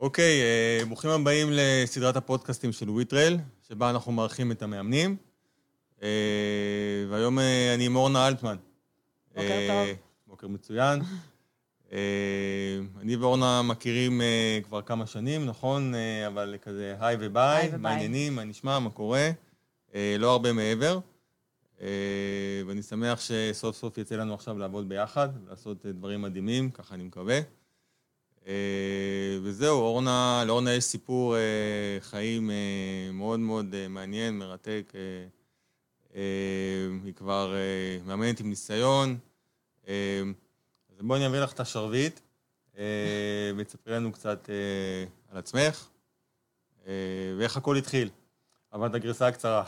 אוקיי, 0.00 0.42
אה, 0.42 0.84
ברוכים 0.86 1.10
הבאים 1.10 1.48
לסדרת 1.52 2.16
הפודקאסטים 2.16 2.72
של 2.72 2.90
וויטרל, 2.90 3.36
שבה 3.68 3.90
אנחנו 3.90 4.12
מארחים 4.12 4.52
את 4.52 4.62
המאמנים. 4.62 5.16
אה, 6.02 6.08
והיום 7.10 7.38
אה, 7.38 7.74
אני 7.74 7.86
עם 7.86 7.96
אורנה 7.96 8.28
אלטמן. 8.28 8.56
בוקר 9.28 9.58
טוב. 9.68 9.96
בוקר 10.26 10.48
מצוין. 10.48 11.00
אני 13.00 13.16
ואורנה 13.16 13.62
מכירים 13.62 14.20
כבר 14.64 14.82
כמה 14.82 15.06
שנים, 15.06 15.46
נכון? 15.46 15.92
אבל 16.26 16.56
כזה 16.62 16.96
היי 17.00 17.16
וביי, 17.20 17.58
היי 17.58 17.68
וביי. 17.68 17.78
מה 17.78 17.90
העניינים, 17.90 18.36
מה 18.36 18.44
נשמע, 18.44 18.78
מה 18.78 18.90
קורה. 18.90 19.30
לא 19.94 20.32
הרבה 20.32 20.52
מעבר. 20.52 20.98
ואני 22.66 22.82
שמח 22.82 23.20
שסוף 23.20 23.76
סוף 23.76 23.98
יצא 23.98 24.14
לנו 24.14 24.34
עכשיו 24.34 24.58
לעבוד 24.58 24.88
ביחד, 24.88 25.28
לעשות 25.48 25.86
דברים 25.86 26.22
מדהימים, 26.22 26.70
ככה 26.70 26.94
אני 26.94 27.04
מקווה. 27.04 27.40
אה, 28.46 29.38
וזהו, 29.42 29.80
אורנה, 29.80 30.44
לאורנה 30.46 30.72
יש 30.72 30.84
סיפור 30.84 31.36
אה, 31.36 31.40
חיים 32.00 32.50
אה, 32.50 33.12
מאוד 33.12 33.40
מאוד 33.40 33.88
מעניין, 33.88 34.38
מרתק. 34.38 34.92
היא 37.04 37.14
כבר 37.16 37.54
מאמנת 38.06 38.40
עם 38.40 38.48
ניסיון. 38.48 39.18
אז 39.86 41.00
בואי 41.00 41.18
אני 41.18 41.26
אעביר 41.26 41.44
לך 41.44 41.52
את 41.52 41.60
השרביט, 41.60 42.20
ותספרי 43.56 43.94
לנו 43.94 44.12
קצת 44.12 44.50
על 45.30 45.38
עצמך, 45.38 45.88
ואיך 47.38 47.56
הכל 47.56 47.76
התחיל. 47.76 48.10
אבל 48.72 48.86
את 48.86 48.94
הגרסה 48.94 49.26
הקצרה. 49.26 49.64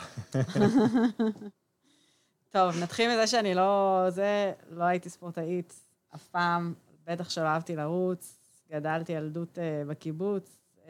טוב, 2.50 2.82
נתחיל 2.82 3.10
מזה 3.10 3.26
שאני 3.26 3.54
לא... 3.54 4.04
זה, 4.08 4.52
לא 4.70 4.84
הייתי 4.84 5.10
ספורטאית 5.10 5.80
אף 6.14 6.28
פעם, 6.28 6.74
בטח 7.06 7.30
שלא 7.30 7.44
אהבתי 7.44 7.76
לרוץ. 7.76 8.41
גדלתי 8.72 9.12
ילדות 9.12 9.58
uh, 9.58 9.88
בקיבוץ, 9.88 10.60
uh, 10.84 10.88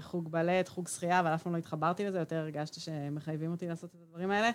חוג 0.00 0.30
בלט, 0.30 0.68
חוג 0.68 0.88
שחייה, 0.88 1.20
אבל 1.20 1.34
אף 1.34 1.42
פעם 1.42 1.52
לא 1.52 1.58
התחברתי 1.58 2.04
לזה, 2.04 2.18
יותר 2.18 2.36
הרגשתי 2.36 2.80
שמחייבים 2.80 3.50
אותי 3.52 3.68
לעשות 3.68 3.90
את 3.90 4.00
הדברים 4.02 4.30
האלה. 4.30 4.50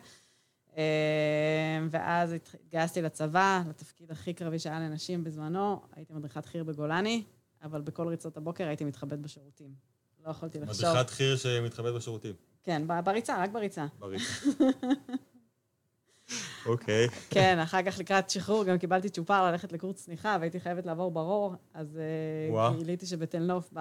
Uh, 0.71 0.77
ואז 1.89 2.33
התגייסתי 2.33 3.01
לצבא, 3.01 3.63
לתפקיד 3.69 4.11
הכי 4.11 4.33
קרבי 4.33 4.59
שהיה 4.59 4.79
לנשים 4.79 5.23
בזמנו, 5.23 5.81
הייתי 5.95 6.13
מדריכת 6.13 6.45
חי"ר 6.45 6.63
בגולני, 6.63 7.23
אבל 7.63 7.81
בכל 7.81 8.07
ריצות 8.07 8.37
הבוקר 8.37 8.67
הייתי 8.67 8.85
מתחבאת 8.85 9.19
בשירותים. 9.19 9.73
לא 10.25 10.31
יכולתי 10.31 10.59
לחשוב. 10.59 10.89
מדריכת 10.89 11.09
חי"ר 11.09 11.35
שמתחבאת 11.35 11.93
בשירותים. 11.93 12.33
כן, 12.63 12.81
בריצה, 13.03 13.43
רק 13.43 13.49
בריצה. 13.49 13.85
בריצה. 13.99 14.23
אוקיי. 16.65 17.07
כן, 17.29 17.59
אחר 17.59 17.81
כך 17.83 17.99
לקראת 17.99 18.29
שחרור 18.29 18.63
גם 18.63 18.77
קיבלתי 18.77 19.09
צ'ופר 19.09 19.51
ללכת 19.51 19.71
לקורס 19.71 19.95
צניחה, 19.95 20.37
והייתי 20.39 20.59
חייבת 20.59 20.85
לעבור 20.85 21.11
ברור, 21.11 21.55
אז 21.73 21.99
אה, 22.55 22.71
גיליתי 22.77 23.05
שבתל 23.05 23.39
נוף, 23.39 23.73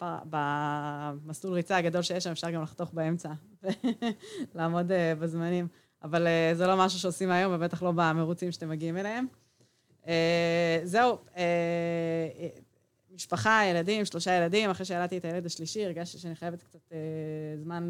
במסלול 0.00 1.54
ריצה 1.54 1.76
הגדול 1.76 2.02
שיש 2.02 2.24
שם, 2.24 2.30
אפשר 2.30 2.50
גם 2.50 2.62
לחתוך 2.62 2.90
באמצע, 2.92 3.28
ולעמוד 4.54 4.92
אה, 4.92 5.14
בזמנים. 5.14 5.68
אבל 6.02 6.26
אה, 6.26 6.50
זה 6.54 6.66
לא 6.66 6.76
משהו 6.76 6.98
שעושים 6.98 7.30
היום, 7.30 7.52
ובטח 7.54 7.82
לא 7.82 7.92
במרוצים 7.94 8.52
שאתם 8.52 8.68
מגיעים 8.68 8.96
אליהם. 8.96 9.26
זהו, 10.84 11.18
משפחה, 13.14 13.62
ילדים, 13.70 14.04
שלושה 14.04 14.32
ילדים, 14.32 14.70
אחרי 14.70 14.86
שילדתי 14.86 15.18
את 15.18 15.24
הילד 15.24 15.46
השלישי, 15.46 15.84
הרגשתי 15.84 16.18
שאני 16.18 16.34
חייבת 16.34 16.62
קצת 16.62 16.92
זמן 17.56 17.88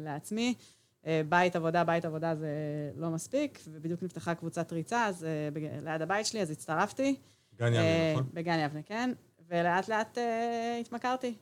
לעצמי. 0.00 0.54
אה, 1.06 1.20
בית 1.28 1.56
עבודה, 1.56 1.84
בית 1.84 2.04
עבודה 2.04 2.34
זה 2.34 2.48
לא 2.96 3.10
מספיק, 3.10 3.58
ובדיוק 3.66 4.02
נפתחה 4.02 4.34
קבוצת 4.34 4.72
ריצה, 4.72 5.06
אז 5.06 5.24
אה, 5.24 5.48
ליד 5.82 6.02
הבית 6.02 6.26
שלי, 6.26 6.42
אז 6.42 6.50
הצטרפתי. 6.50 7.16
גן 7.56 7.66
יבנה, 7.66 7.80
אה, 7.80 8.12
נכון? 8.12 8.28
בגן 8.32 8.58
יבנה, 8.58 8.82
כן. 8.82 9.12
ולאט 9.48 9.88
לאט 9.88 10.18
התמכרתי. 10.80 11.34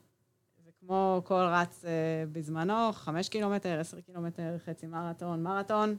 וכמו 0.67 1.21
כל 1.25 1.43
רץ 1.51 1.85
בזמנו, 2.31 2.93
חמש 2.93 3.29
קילומטר, 3.29 3.79
עשר 3.79 4.01
קילומטר, 4.01 4.57
חצי 4.65 4.87
מרתון, 4.87 5.43
מרתון, 5.43 5.95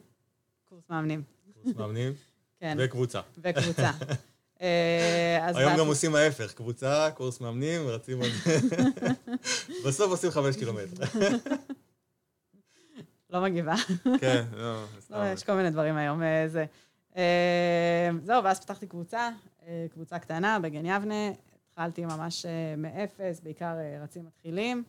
קורס 0.69 0.85
מאמנים. 0.91 1.23
קורס 1.63 1.77
מאמנים? 1.77 2.13
כן. 2.61 2.77
וקבוצה. 2.81 3.21
וקבוצה. 3.39 3.91
היום 5.55 5.77
גם 5.79 5.87
עושים 5.87 6.15
ההפך, 6.15 6.53
קבוצה, 6.53 7.11
קורס 7.15 7.41
מאמנים, 7.41 7.89
רצים 7.89 8.21
זה. 8.45 8.59
בסוף 9.87 10.11
עושים 10.11 10.31
חמש 10.31 10.57
קילומטר. 10.57 11.05
לא 13.33 13.43
מגיבה. 13.43 13.75
כן, 14.21 14.45
לא, 14.57 14.85
סתם. 15.01 15.15
לא, 15.15 15.25
יש 15.25 15.45
כל 15.45 15.53
מיני 15.53 15.71
דברים 15.71 15.97
היום. 15.97 16.23
אה, 16.23 16.49
זה. 16.49 16.65
אה, 17.17 18.11
זהו, 18.23 18.45
ואז 18.45 18.61
פתחתי 18.61 18.87
קבוצה, 18.87 19.31
אה, 19.67 19.87
קבוצה 19.91 20.19
קטנה 20.19 20.59
בגן 20.59 20.87
יבנה. 20.87 21.31
התחלתי 21.69 22.05
ממש 22.05 22.47
מאפס, 22.77 23.41
בעיקר 23.41 23.75
רצים 24.03 24.27
מתחילים, 24.27 24.85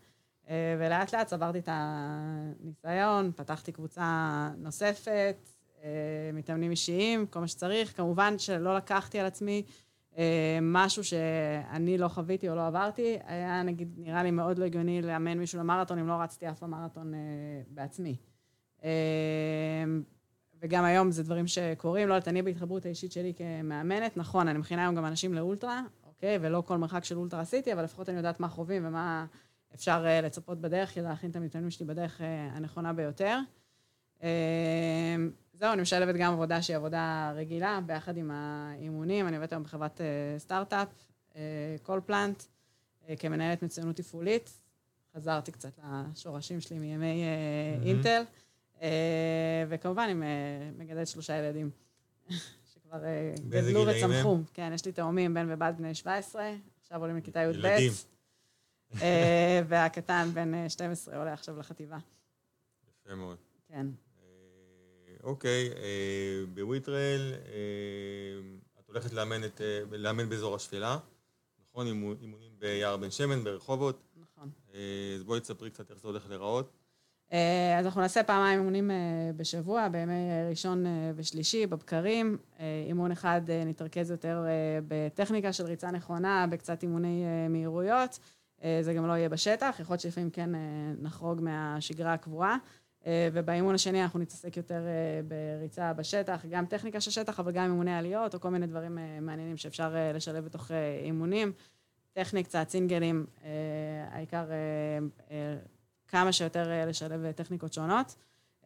ולאט 0.80 1.14
לאט 1.14 1.28
צברתי 1.28 1.60
את 1.60 1.70
הניסיון, 1.72 3.32
פתחתי 3.36 3.72
קבוצה 3.72 4.50
נוספת, 4.58 5.50
מתאמנים 6.34 6.72
אישיים, 6.72 7.26
כל 7.26 7.40
מה 7.40 7.48
שצריך. 7.48 7.98
כמובן 7.98 8.40
שלא 8.40 8.76
לקחתי 8.76 9.20
על 9.20 9.26
עצמי 9.26 9.64
משהו 10.62 11.04
שאני 11.04 11.98
לא 11.98 12.08
חוויתי 12.08 12.50
או 12.50 12.56
לא 12.56 12.68
עברתי. 12.68 13.18
היה, 13.26 13.64
נגיד, 13.64 13.94
נראה 13.98 14.24
לי 14.24 14.32
מאוד 14.32 14.60
לא 14.60 14.66
הגיוני 14.66 15.02
לאמן 15.02 15.38
מישהו 15.38 15.60
למרתון 15.60 16.00
אם 16.00 16.08
לא 16.08 16.14
רצתי 16.14 16.50
אף 16.50 16.60
פעם 16.60 16.72
מרתון 16.72 17.14
בעצמי. 17.70 18.16
אמ, 18.84 18.90
וגם 20.62 20.84
היום 20.84 21.12
זה 21.12 21.24
דברים 21.24 21.48
שקורים, 21.48 22.08
לא 22.08 22.14
יודעת, 22.14 22.28
אני 22.28 22.42
בהתחברות 22.42 22.86
האישית 22.86 23.12
שלי 23.12 23.34
כמאמנת, 23.34 24.18
נכון, 24.18 24.48
אני 24.48 24.60
מכינה 24.60 24.82
היום 24.82 24.96
גם 24.96 25.06
אנשים 25.06 25.34
לאולטרה, 25.34 25.82
אוקיי? 26.04 26.38
ולא 26.42 26.64
כל 26.66 26.78
מרחק 26.78 27.04
של 27.04 27.18
אולטרה 27.18 27.42
עשיתי, 27.42 27.74
אבל 27.74 27.84
לפחות 27.84 28.10
אני 28.10 28.18
יודעת 28.18 28.40
מה 28.40 28.48
חווים 28.48 28.86
ומה 28.86 29.26
אפשר 29.76 30.04
אה, 30.06 30.22
לצפות 30.22 30.62
בדרך, 30.62 30.94
כדי 30.94 31.04
להכין 31.04 31.30
את 31.30 31.36
המתאמנים 31.36 31.72
שלי 31.72 31.86
בדרך 31.86 32.22
אה, 32.22 32.50
הנכונה 32.54 32.94
ביותר. 32.94 33.40
אמ, 34.24 34.28
זהו, 35.54 35.74
אני 35.74 35.82
משלבת 35.82 36.16
גם 36.16 36.34
עבודה 36.34 36.62
שהיא 36.62 36.78
עבודה 36.78 37.32
רגילה, 37.36 37.80
ביחד 37.86 38.18
עם 38.18 38.32
האימונים. 38.32 39.28
אני 39.28 39.36
עובדת 39.36 39.52
היום 39.52 39.64
בחברת 39.64 40.02
אה, 40.02 40.40
סטארט-אפ, 40.40 40.88
כל 41.84 42.02
פלנט, 42.06 42.44
כמנהלת 43.20 43.64
מצוינות 43.64 43.96
תפעולית. 43.96 44.62
חזרתי 45.16 45.52
קצת 45.52 45.80
לשורשים 46.12 46.62
שלי 46.62 46.80
מימי 46.80 47.24
אינטל. 47.84 48.24
Mm-hmm. 48.24 48.53
וכמובן, 49.68 50.08
עם 50.10 50.24
אה, 50.24 50.28
מגדלת 50.78 51.08
שלושה 51.08 51.38
ילדים, 51.38 51.70
שכבר 52.74 53.06
אה, 53.06 53.34
גדלו 53.50 53.86
וצמחו. 53.88 54.40
כן, 54.54 54.72
יש 54.76 54.86
לי 54.86 54.92
תאומים, 54.92 55.34
בן 55.34 55.46
ובת 55.50 55.76
בני 55.76 55.96
17, 55.96 56.52
עכשיו 56.82 57.02
עולים 57.02 57.18
לכיתה 57.18 57.40
י"ב. 57.40 57.66
ילדים. 57.66 57.92
והקטן, 59.68 60.30
בן 60.34 60.70
12, 60.70 61.18
עולה 61.18 61.34
עכשיו 61.34 61.60
לחטיבה. 61.60 61.98
יפה 62.90 63.16
מאוד. 63.16 63.38
כן. 63.68 63.88
אוקיי, 65.24 65.70
בוויטרל, 66.54 67.34
את 68.80 68.88
הולכת 68.88 69.14
לאמן 69.92 70.30
באזור 70.30 70.56
השפלה, 70.56 70.98
נכון? 71.70 71.88
אימונים 71.88 72.60
ביער 72.60 72.98
בן 72.98 73.12
שמן, 73.12 73.44
ברחובות. 73.44 74.04
נכון. 74.16 74.50
אז 75.16 75.24
בואי 75.24 75.40
תספרי 75.40 75.70
קצת 75.70 75.92
איך 75.92 76.00
זה 76.00 76.08
הולך 76.08 76.30
להיראות. 76.30 76.83
אה, 77.34 77.80
אז 77.80 77.86
אנחנו 77.86 78.02
נעשה 78.02 78.24
פעמיים 78.24 78.60
אימונים 78.60 78.92
אה, 78.92 78.96
בשבוע, 79.36 79.88
בימי 79.88 80.14
ראשון 80.50 80.86
אה, 80.86 81.12
ושלישי, 81.16 81.68
בבקרים. 81.68 82.38
אימון 82.88 83.12
אחד 83.12 83.42
נתרכז 83.66 84.12
יותר 84.12 84.46
בטכניקה 84.88 85.54
של 85.54 85.66
ריצה 85.66 85.92
נכונה, 85.92 86.46
בקצת 86.50 86.84
אימוני 86.84 87.24
מהירויות. 87.50 88.20
זה 88.82 88.94
גם 88.94 89.08
לא 89.08 89.14
יהיה 89.14 89.30
בשטח, 89.30 89.76
יכול 89.80 89.94
להיות 89.94 90.02
שלפעמים 90.02 90.30
כן 90.30 90.50
נחרוג 91.02 91.42
מהשגרה 91.42 92.14
הקבועה. 92.14 92.58
ובאימון 93.08 93.76
השני 93.76 94.04
אנחנו 94.04 94.20
נתעסק 94.20 94.58
יותר 94.58 94.82
בריצה 95.28 95.94
בשטח, 95.94 96.46
גם 96.50 96.66
טכניקה 96.66 97.02
של 97.02 97.12
שטח, 97.12 97.40
אבל 97.40 97.52
גם 97.52 97.64
אימוני 97.64 97.96
עליות, 97.96 98.34
או 98.34 98.40
כל 98.40 98.50
מיני 98.50 98.68
דברים 98.68 98.98
מעניינים 99.22 99.58
שאפשר 99.58 99.96
לשלב 100.14 100.46
בתוך 100.46 100.72
אימונים. 101.04 101.52
טכניק, 102.14 102.46
קצת 102.46 102.70
סינגלים, 102.70 103.26
העיקר 104.12 104.46
כמה 106.14 106.32
שיותר 106.32 106.72
אה, 106.72 106.86
לשלב 106.86 107.26
אה, 107.26 107.34
טכניקות 107.34 107.74
שונות. 107.74 108.16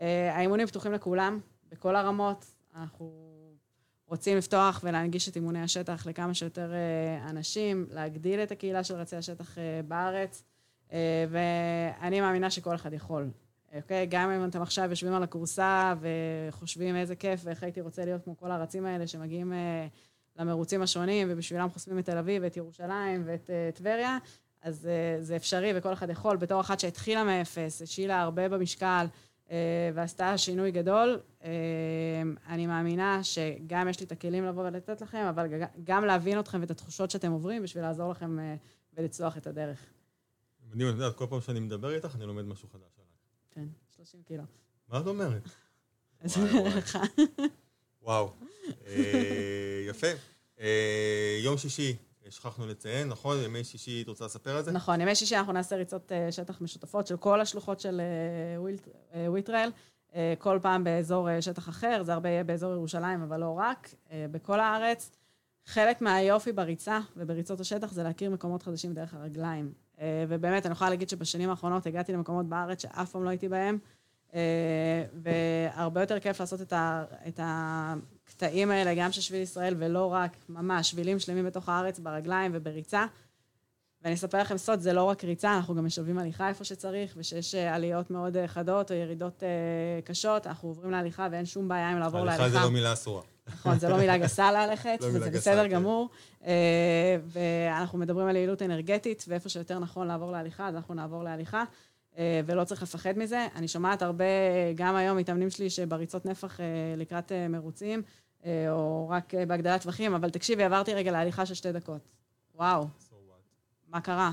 אה, 0.01 0.35
האימונים 0.35 0.67
פתוחים 0.67 0.93
לכולם, 0.93 1.39
בכל 1.71 1.95
הרמות. 1.95 2.45
אנחנו 2.75 3.11
רוצים 4.07 4.37
לפתוח 4.37 4.81
ולהנגיש 4.83 5.29
את 5.29 5.35
אימוני 5.35 5.61
השטח 5.61 6.05
לכמה 6.05 6.33
שיותר 6.33 6.71
אנשים, 7.29 7.87
להגדיל 7.91 8.39
את 8.39 8.51
הקהילה 8.51 8.83
של 8.83 8.95
רצי 8.95 9.15
השטח 9.15 9.57
בארץ, 9.87 10.43
ואני 11.29 12.21
מאמינה 12.21 12.49
שכל 12.49 12.75
אחד 12.75 12.93
יכול. 12.93 13.29
אוקיי? 13.75 14.05
גם 14.05 14.29
אם 14.29 14.49
אתם 14.49 14.61
עכשיו 14.61 14.89
יושבים 14.89 15.13
על 15.13 15.23
הכורסה 15.23 15.93
וחושבים 15.99 16.95
איזה 16.95 17.15
כיף 17.15 17.41
ואיך 17.43 17.63
הייתי 17.63 17.81
רוצה 17.81 18.05
להיות 18.05 18.23
כמו 18.23 18.37
כל 18.37 18.51
הרצים 18.51 18.85
האלה 18.85 19.07
שמגיעים 19.07 19.53
למרוצים 20.35 20.81
השונים 20.81 21.27
ובשבילם 21.31 21.69
חוסמים 21.69 21.99
את 21.99 22.05
תל 22.05 22.17
אביב 22.17 22.43
ואת 22.43 22.57
ירושלים 22.57 23.23
ואת 23.25 23.49
טבריה, 23.73 24.17
אז 24.61 24.85
uh, 24.85 25.23
זה 25.23 25.35
אפשרי 25.35 25.71
וכל 25.75 25.93
אחד 25.93 26.09
יכול. 26.09 26.37
בתור 26.37 26.61
אחת 26.61 26.79
שהתחילה 26.79 27.23
מאפס, 27.23 27.81
השאילה 27.81 28.21
הרבה 28.21 28.49
במשקל 28.49 29.05
uh, 29.47 29.51
ועשתה 29.93 30.37
שינוי 30.37 30.71
גדול, 30.71 31.19
uh, 31.41 31.45
אני 32.47 32.67
מאמינה 32.67 33.23
שגם 33.23 33.87
יש 33.89 33.99
לי 33.99 34.05
את 34.05 34.11
הכלים 34.11 34.45
לבוא 34.45 34.63
ולתת 34.67 35.01
לכם, 35.01 35.25
אבל 35.29 35.47
גם 35.83 36.05
להבין 36.05 36.39
אתכם 36.39 36.61
ואת 36.61 36.71
התחושות 36.71 37.11
שאתם 37.11 37.31
עוברים 37.31 37.63
בשביל 37.63 37.83
לעזור 37.83 38.11
לכם 38.11 38.37
ולצלוח 38.93 39.37
את 39.37 39.47
הדרך. 39.47 39.79
מדהים, 40.71 40.89
את 40.89 40.93
יודעת, 40.93 41.15
כל 41.15 41.25
פעם 41.29 41.41
שאני 41.41 41.59
מדבר 41.59 41.95
איתך, 41.95 42.15
אני 42.15 42.25
לומד 42.25 42.45
משהו 42.45 42.69
חדש 42.69 42.97
עליי. 42.97 43.11
כן, 43.51 43.65
30 43.95 44.21
קילו. 44.23 44.43
מה 44.87 44.99
את 44.99 45.07
אומרת? 45.07 45.49
אז. 46.19 46.37
לך. 46.77 46.97
וואו. 48.01 48.33
אה, 48.87 49.85
יפה. 49.89 50.07
אה, 50.59 51.39
יום 51.43 51.57
שישי, 51.57 51.95
שכחנו 52.29 52.67
לציין, 52.67 53.07
נכון? 53.07 53.37
ימי 53.43 53.63
שישי, 53.63 54.01
את 54.01 54.07
רוצה 54.07 54.25
לספר 54.25 54.57
על 54.57 54.63
זה? 54.63 54.71
נכון, 54.71 55.01
ימי 55.01 55.15
שישי 55.15 55.35
אנחנו 55.35 55.53
נעשה 55.53 55.75
ריצות 55.75 56.11
אה, 56.11 56.31
שטח 56.31 56.61
משותפות 56.61 57.07
של 57.07 57.17
כל 57.17 57.41
השלוחות 57.41 57.79
של 57.79 58.01
אה, 58.01 58.71
אה, 59.13 59.31
וויטרל, 59.31 59.69
כל 60.37 60.59
פעם 60.61 60.83
באזור 60.83 61.41
שטח 61.41 61.69
אחר, 61.69 62.03
זה 62.03 62.13
הרבה 62.13 62.29
יהיה 62.29 62.43
באזור 62.43 62.73
ירושלים, 62.73 63.21
אבל 63.21 63.39
לא 63.39 63.57
רק, 63.57 63.89
בכל 64.31 64.59
הארץ. 64.59 65.11
חלק 65.65 66.01
מהיופי 66.01 66.51
בריצה 66.51 66.99
ובריצות 67.17 67.59
השטח 67.59 67.91
זה 67.91 68.03
להכיר 68.03 68.29
מקומות 68.29 68.63
חדשים 68.63 68.93
דרך 68.93 69.13
הרגליים. 69.13 69.73
ובאמת, 70.27 70.65
אני 70.65 70.71
יכולה 70.71 70.89
להגיד 70.89 71.09
שבשנים 71.09 71.49
האחרונות 71.49 71.85
הגעתי 71.85 72.13
למקומות 72.13 72.45
בארץ 72.45 72.81
שאף 72.81 73.11
פעם 73.11 73.23
לא 73.23 73.29
הייתי 73.29 73.49
בהם, 73.49 73.77
והרבה 75.13 76.01
יותר 76.01 76.19
כיף 76.19 76.39
לעשות 76.39 76.61
את, 76.61 76.73
ה, 76.73 77.05
את 77.27 77.39
הקטעים 78.27 78.71
האלה, 78.71 78.93
גם 78.95 79.11
של 79.11 79.21
שביל 79.21 79.41
ישראל, 79.41 79.75
ולא 79.77 80.13
רק, 80.13 80.31
ממש, 80.49 80.91
שבילים 80.91 81.19
שלמים 81.19 81.45
בתוך 81.45 81.69
הארץ, 81.69 81.99
ברגליים 81.99 82.51
ובריצה. 82.53 83.05
ואני 84.01 84.15
אספר 84.15 84.39
לכם 84.39 84.57
סוד, 84.57 84.79
זה 84.79 84.93
לא 84.93 85.03
רק 85.03 85.23
ריצה, 85.23 85.55
אנחנו 85.55 85.75
גם 85.75 85.85
משלבים 85.85 86.19
הליכה 86.19 86.49
איפה 86.49 86.63
שצריך, 86.63 87.13
ושיש 87.17 87.55
אה, 87.55 87.75
עליות 87.75 88.11
מאוד 88.11 88.37
אה, 88.37 88.47
חדות 88.47 88.91
או 88.91 88.95
ירידות 88.95 89.43
אה, 89.43 89.49
קשות, 90.03 90.47
אנחנו 90.47 90.69
עוברים 90.69 90.91
להליכה 90.91 91.27
ואין 91.31 91.45
שום 91.45 91.67
בעיה 91.67 91.89
עם 91.89 91.99
לעבור 91.99 92.25
להליכה. 92.25 92.43
הליכה 92.43 92.59
זה 92.59 92.65
לא 92.65 92.71
מילה 92.71 92.93
אסורה. 92.93 93.21
נכון, 93.47 93.79
זה 93.79 93.89
לא 93.89 93.97
מילה 93.97 94.17
גסה 94.17 94.51
ללכת, 94.51 94.97
לא 95.01 95.19
גסה, 95.19 95.29
בסדר 95.29 95.63
כן. 95.63 95.73
גמור. 95.73 96.09
אה, 96.45 97.17
ואנחנו 97.25 97.97
מדברים 97.97 98.27
על 98.27 98.35
יעילות 98.35 98.61
אנרגטית, 98.61 99.25
ואיפה 99.27 99.49
שיותר 99.49 99.79
נכון 99.79 100.07
לעבור 100.07 100.31
להליכה, 100.31 100.67
אז 100.67 100.75
אנחנו 100.75 100.93
נעבור 100.93 101.23
להליכה, 101.23 101.63
ולא 102.45 102.63
צריך 102.63 102.83
לפחד 102.83 103.17
מזה. 103.17 103.47
אני 103.55 103.67
שומעת 103.67 104.01
הרבה, 104.01 104.25
גם 104.75 104.95
היום, 104.95 105.17
מתאמנים 105.17 105.49
שלי 105.49 105.69
שבריצות 105.69 106.25
נפח 106.25 106.59
אה, 106.59 106.65
לקראת 106.97 107.31
אה, 107.31 107.47
מרוצים, 107.47 108.01
אה, 108.45 108.71
או 108.71 109.09
רק 109.09 109.35
אה, 109.35 109.45
בהגדלת 109.45 109.81
טווחים, 109.81 110.13
אבל 110.13 110.29
תקשיבי, 110.29 110.63
עברתי 110.63 110.93
רגע 110.93 111.11
להליכה 111.11 111.45
של 111.45 111.53
שתי 111.53 111.71
דקות. 111.71 112.01
וואו, 112.55 112.83
So? 112.83 113.13
מה 113.87 114.01
קרה? 114.01 114.31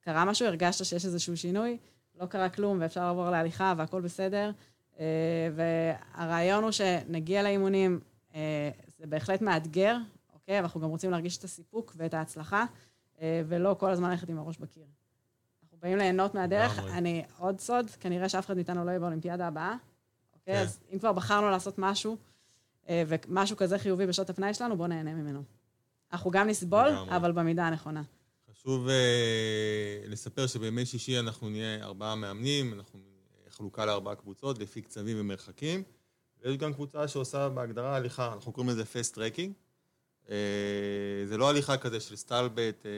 קרה 0.00 0.24
משהו? 0.24 0.46
הרגשת 0.46 0.84
שיש 0.84 1.04
איזשהו 1.04 1.36
שינוי? 1.36 1.78
לא 2.20 2.26
קרה 2.26 2.48
כלום, 2.48 2.78
ואפשר 2.80 3.06
לעבור 3.06 3.30
להליכה 3.30 3.74
והכל 3.76 4.00
בסדר. 4.00 4.50
אה, 5.00 5.48
והרעיון 5.54 6.64
הוא 6.64 6.70
שנגיע 6.70 7.42
לאימונים, 7.42 8.00
אה, 8.34 8.70
זה 8.98 9.06
בהחלט 9.06 9.42
מאתגר, 9.42 9.96
אוקיי? 10.34 10.58
אבל 10.58 10.64
אנחנו 10.64 10.80
גם 10.80 10.88
רוצים 10.88 11.10
להרגיש 11.10 11.38
את 11.38 11.44
הסיפוק 11.44 11.94
ואת 11.96 12.14
ההצלחה, 12.14 12.64
אה, 13.20 13.42
ולא 13.46 13.76
כל 13.78 13.90
הזמן 13.90 14.10
ללכת 14.10 14.28
עם 14.28 14.38
הראש 14.38 14.58
בקיר. 14.58 14.84
באים 15.82 15.98
ליהנות 15.98 16.34
מהדרך. 16.34 16.78
אני, 16.78 17.24
עוד 17.38 17.60
סוד, 17.60 17.90
כנראה 18.00 18.28
שאף 18.28 18.46
אחד 18.46 18.56
מאיתנו 18.56 18.84
לא 18.84 18.90
יהיה 18.90 19.00
באולימפיאדה 19.00 19.46
הבאה, 19.46 19.76
אוקיי? 20.34 20.54
כן. 20.54 20.62
אז 20.62 20.80
אם 20.92 20.98
כבר 20.98 21.12
בחרנו 21.12 21.50
לעשות 21.50 21.74
משהו, 21.78 22.16
אה, 22.88 23.02
ומשהו 23.06 23.56
כזה 23.56 23.78
חיובי 23.78 24.06
בשעות 24.06 24.30
הפנאי 24.30 24.54
שלנו, 24.54 24.76
בואו 24.76 24.88
נהנה 24.88 25.14
ממנו. 25.14 25.42
אנחנו 26.12 26.30
גם 26.30 26.48
נסבול. 26.48 26.88
אבל 26.88 27.32
במידה 27.32 27.66
הנכונה. 27.66 28.02
חשוב 28.50 28.88
אה, 28.88 30.02
לספר 30.06 30.46
שבימי 30.46 30.86
שישי 30.86 31.18
אנחנו 31.18 31.48
נהיה 31.50 31.84
ארבעה 31.84 32.14
מאמנים, 32.14 32.72
אנחנו 32.74 33.00
חלוקה 33.50 33.86
לארבעה 33.86 34.14
קבוצות 34.14 34.58
לפי 34.58 34.82
קצבים 34.82 35.16
ומרחקים. 35.20 35.82
ויש 36.42 36.56
גם 36.56 36.74
קבוצה 36.74 37.08
שעושה 37.08 37.48
בהגדרה 37.48 37.96
הליכה, 37.96 38.32
אנחנו 38.32 38.52
קוראים 38.52 38.70
לזה 38.70 38.84
fast 38.84 39.14
trekking. 39.14 39.52
אה, 40.30 40.36
זה 41.26 41.36
לא 41.36 41.48
הליכה 41.48 41.76
כזה 41.76 42.00
של 42.00 42.16
סטלבט, 42.16 42.86
אה, 42.86 42.90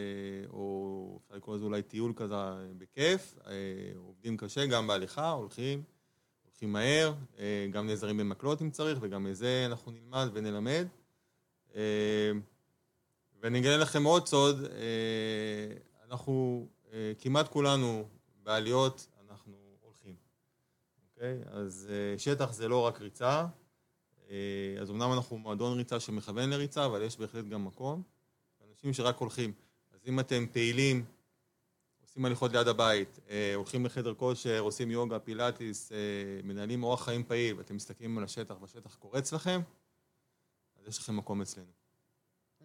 או 0.51 1.19
אפשר 1.23 1.37
לקרוא 1.37 1.57
לזה 1.57 1.65
אולי 1.65 1.83
טיול 1.83 2.13
כזה 2.17 2.35
אה, 2.35 2.67
בכיף. 2.79 3.35
עובדים 3.97 4.37
קשה 4.37 4.67
גם 4.67 4.87
בהליכה, 4.87 5.31
הולכים, 5.31 5.83
הולכים 6.45 6.73
מהר, 6.73 7.15
גם 7.71 7.87
נעזרים 7.87 8.17
במקלות 8.17 8.63
אם 8.63 8.71
צריך, 8.71 8.99
וגם 9.01 9.27
את 9.27 9.37
זה 9.37 9.67
אנחנו 9.67 9.93
נלמד 9.93 10.29
ונלמד. 10.33 10.87
ואני 13.41 13.59
אגלה 13.61 13.77
לכם 13.77 14.05
עוד 14.05 14.27
סוד, 14.27 14.57
אנחנו 16.11 16.67
כמעט 17.19 17.49
כולנו 17.49 18.09
בעליות, 18.43 19.07
אנחנו 19.29 19.53
הולכים, 19.81 20.15
אוקיי? 21.11 21.39
אז 21.47 21.89
שטח 22.19 22.53
זה 22.53 22.69
לא 22.69 22.87
רק 22.87 23.01
ריצה, 23.01 23.47
אז 24.81 24.91
אמנם 24.91 25.13
אנחנו 25.13 25.39
מועדון 25.39 25.79
ריצה 25.79 26.01
שמכוון 26.01 26.51
לריצה, 26.51 26.87
אבל 26.87 27.03
יש 27.03 27.19
בהחלט 27.19 27.45
גם 27.45 27.65
מקום. 27.65 28.03
אנשים 28.71 28.93
שרק 28.93 29.17
הולכים. 29.17 29.53
אז 29.93 30.01
אם 30.07 30.21
אתם 30.21 30.47
פעילים, 30.53 31.05
עושים 32.15 32.25
הליכות 32.25 32.53
ליד 32.53 32.69
הבית, 32.69 33.21
אה, 33.31 33.55
הולכים 33.55 33.87
לחדר 33.87 34.15
כושר, 34.15 34.61
עושים 34.61 34.91
יוגה, 34.91 35.19
פילאטיס, 35.19 35.93
אה, 35.93 35.97
מנהלים 36.45 36.83
אורח 36.83 37.05
חיים 37.05 37.25
פעיל, 37.25 37.59
ואתם 37.59 37.77
מסתכלים 37.77 38.19
על 38.19 38.25
השטח 38.25 38.55
והשטח 38.61 38.95
קורץ 38.95 39.33
לכם, 39.33 39.61
אז 40.79 40.89
יש 40.89 40.99
לכם 40.99 41.17
מקום 41.17 41.43
אצלנו. 41.43 41.67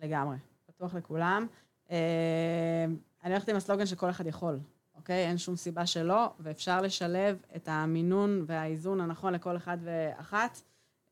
לגמרי, 0.02 0.38
פתוח 0.66 0.94
לכולם. 0.94 1.48
אה, 1.92 2.86
אני 3.24 3.34
הולכת 3.34 3.50
עם 3.50 3.56
הסלוגן 3.56 3.86
שכל 3.86 4.10
אחד 4.10 4.28
יכול, 4.28 4.60
אוקיי? 4.96 5.28
אין 5.28 5.38
שום 5.38 5.56
סיבה 5.56 5.86
שלא, 5.86 6.34
ואפשר 6.40 6.82
לשלב 6.82 7.38
את 7.56 7.68
המינון 7.68 8.44
והאיזון 8.48 9.02
הנכון 9.02 9.34
לכל 9.34 9.58
אחד 9.58 9.78
ואחת. 9.84 10.62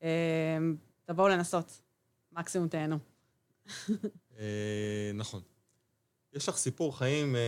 אה, 0.04 0.58
תבואו 1.06 1.28
לנסות, 1.28 1.82
מקסימום 2.32 2.68
תהנו. 2.68 2.98
אה, 4.38 5.12
נכון. 5.14 5.42
יש 6.34 6.50
לך 6.50 6.56
סיפור 6.56 6.98
חיים 6.98 7.36
אה, 7.36 7.42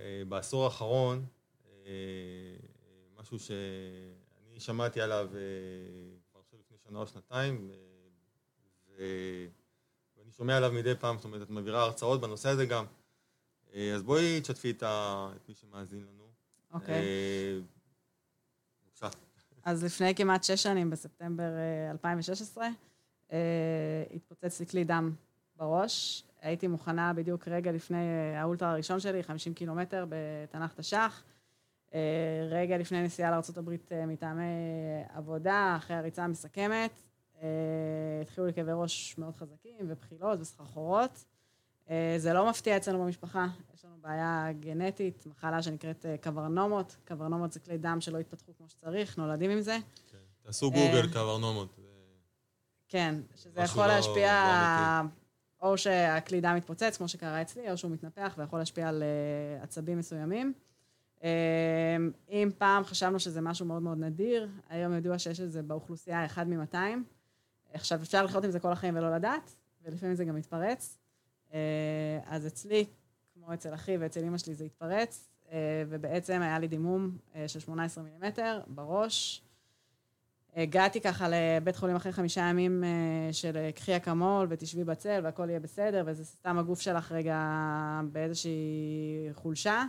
אה, 0.00 0.22
בעשור 0.28 0.64
האחרון, 0.64 1.26
משהו 3.16 3.38
שאני 3.38 4.60
שמעתי 4.60 5.00
עליו 5.00 5.28
כבר 6.30 6.40
עכשיו 6.40 6.58
לפני 6.58 6.76
שנה 6.88 6.98
או 6.98 7.06
שנתיים, 7.06 7.70
ואני 8.96 10.32
שומע 10.36 10.56
עליו 10.56 10.72
מדי 10.72 10.94
פעם, 10.94 11.16
זאת 11.16 11.24
אומרת, 11.24 11.42
את 11.42 11.50
מעבירה 11.50 11.82
הרצאות 11.82 12.20
בנושא 12.20 12.48
הזה 12.48 12.66
גם. 12.66 12.84
אז 13.94 14.02
בואי 14.02 14.40
תשתפי 14.40 14.70
את, 14.70 14.82
מי 15.48 15.54
שמאזין 15.54 16.06
לנו. 16.06 16.28
אוקיי. 16.72 17.02
בבקשה. 18.84 19.08
אז 19.64 19.84
לפני 19.84 20.14
כמעט 20.14 20.44
שש 20.44 20.62
שנים, 20.62 20.90
בספטמבר 20.90 21.42
אה, 21.56 21.90
2016, 21.90 22.68
אה, 23.32 23.38
התפוצץ 24.14 24.60
לי 24.60 24.66
כלי 24.66 24.84
דם 24.84 25.12
בראש. 25.56 26.24
הייתי 26.42 26.66
מוכנה 26.66 27.12
בדיוק 27.12 27.48
רגע 27.48 27.72
לפני 27.72 27.96
אה, 27.96 28.40
האולטרה 28.40 28.70
הראשון 28.70 29.00
שלי, 29.00 29.22
50 29.22 29.54
קילומטר 29.54 30.06
בתנ"ך 30.08 30.74
תש"ח. 30.74 31.22
אה, 31.94 32.46
רגע 32.50 32.78
לפני 32.78 33.02
נסיעה 33.02 33.30
לארה"ב 33.30 33.70
מטעמי 34.06 34.42
אה, 34.42 35.16
עבודה, 35.16 35.74
אחרי 35.76 35.96
הריצה 35.96 36.24
המסכמת. 36.24 36.90
אה, 37.42 37.48
התחילו 38.22 38.46
לי 38.46 38.52
כאבי 38.52 38.72
ראש 38.74 39.18
מאוד 39.18 39.36
חזקים, 39.36 39.86
ובחילות 39.88 40.40
וסחרחורות. 40.40 41.24
אה, 41.90 42.14
זה 42.18 42.32
לא 42.32 42.50
מפתיע 42.50 42.76
אצלנו 42.76 43.04
במשפחה, 43.04 43.46
יש 43.74 43.84
לנו 43.84 43.94
בעיה 44.00 44.48
גנטית, 44.60 45.26
מחלה 45.26 45.62
שנקראת 45.62 46.06
אה, 46.06 46.16
קברנומות. 46.16 46.96
קברנומות 47.04 47.52
זה 47.52 47.60
כלי 47.60 47.78
דם 47.78 47.96
שלא 48.00 48.18
התפתחו 48.18 48.52
כמו 48.58 48.68
שצריך, 48.68 49.18
נולדים 49.18 49.50
עם 49.50 49.60
זה. 49.60 49.78
כן. 50.10 50.18
תעשו 50.42 50.70
אה, 50.74 50.86
גוגל 50.86 51.12
קברנומות. 51.12 51.68
זה- 51.76 51.82
כן, 52.88 53.14
שזה 53.36 53.60
יכול 53.60 53.82
לא- 53.86 53.94
להשפיע, 53.94 54.32
לא 55.62 55.68
או 55.68 55.78
שהכלי 55.78 56.40
דם 56.40 56.54
מתפוצץ, 56.56 56.96
כמו 56.96 57.08
שקרה 57.08 57.42
אצלי, 57.42 57.70
או 57.70 57.76
שהוא 57.76 57.90
מתנפח 57.90 58.34
ויכול 58.38 58.58
להשפיע 58.58 58.88
על 58.88 59.02
אה, 59.02 59.62
עצבים 59.62 59.98
מסוימים. 59.98 60.52
אה, 61.24 61.96
אם 62.30 62.50
פעם 62.58 62.84
חשבנו 62.84 63.20
שזה 63.20 63.40
משהו 63.40 63.66
מאוד 63.66 63.82
מאוד 63.82 63.98
נדיר, 63.98 64.48
היום 64.68 64.94
ידוע 64.94 65.18
שיש 65.18 65.40
את 65.40 65.52
זה 65.52 65.62
באוכלוסייה 65.62 66.24
אחד 66.24 66.48
מ-200. 66.48 66.76
עכשיו, 67.72 68.02
אפשר 68.02 68.24
לחיות 68.24 68.44
עם 68.44 68.50
זה 68.50 68.60
כל 68.60 68.72
החיים 68.72 68.96
ולא 68.96 69.14
לדעת, 69.16 69.54
ולפעמים 69.84 70.14
זה 70.14 70.24
גם 70.24 70.34
מתפרץ. 70.36 70.98
אה, 71.54 72.18
אז 72.26 72.46
אצלי, 72.46 72.84
כמו 73.34 73.54
אצל 73.54 73.74
אחי 73.74 73.96
ואצל 73.96 74.24
אמא 74.24 74.38
שלי, 74.38 74.54
זה 74.54 74.64
התפרץ, 74.64 75.28
אה, 75.52 75.82
ובעצם 75.88 76.42
היה 76.42 76.58
לי 76.58 76.68
דימום 76.68 77.10
אה, 77.34 77.48
של 77.48 77.60
18 77.60 78.04
מילימטר 78.04 78.60
בראש. 78.66 79.42
הגעתי 80.56 81.00
ככה 81.00 81.26
לבית 81.28 81.76
חולים 81.76 81.96
אחרי 81.96 82.12
חמישה 82.12 82.40
ימים 82.40 82.84
של 83.32 83.70
קחי 83.74 83.96
אקמול 83.96 84.46
ותשבי 84.50 84.84
בצל 84.84 85.20
והכל 85.24 85.46
יהיה 85.48 85.60
בסדר, 85.60 86.02
וזה 86.06 86.24
סתם 86.24 86.58
הגוף 86.58 86.80
שלך 86.80 87.12
רגע 87.12 87.40
באיזושהי 88.12 89.28
חולשה. 89.32 89.84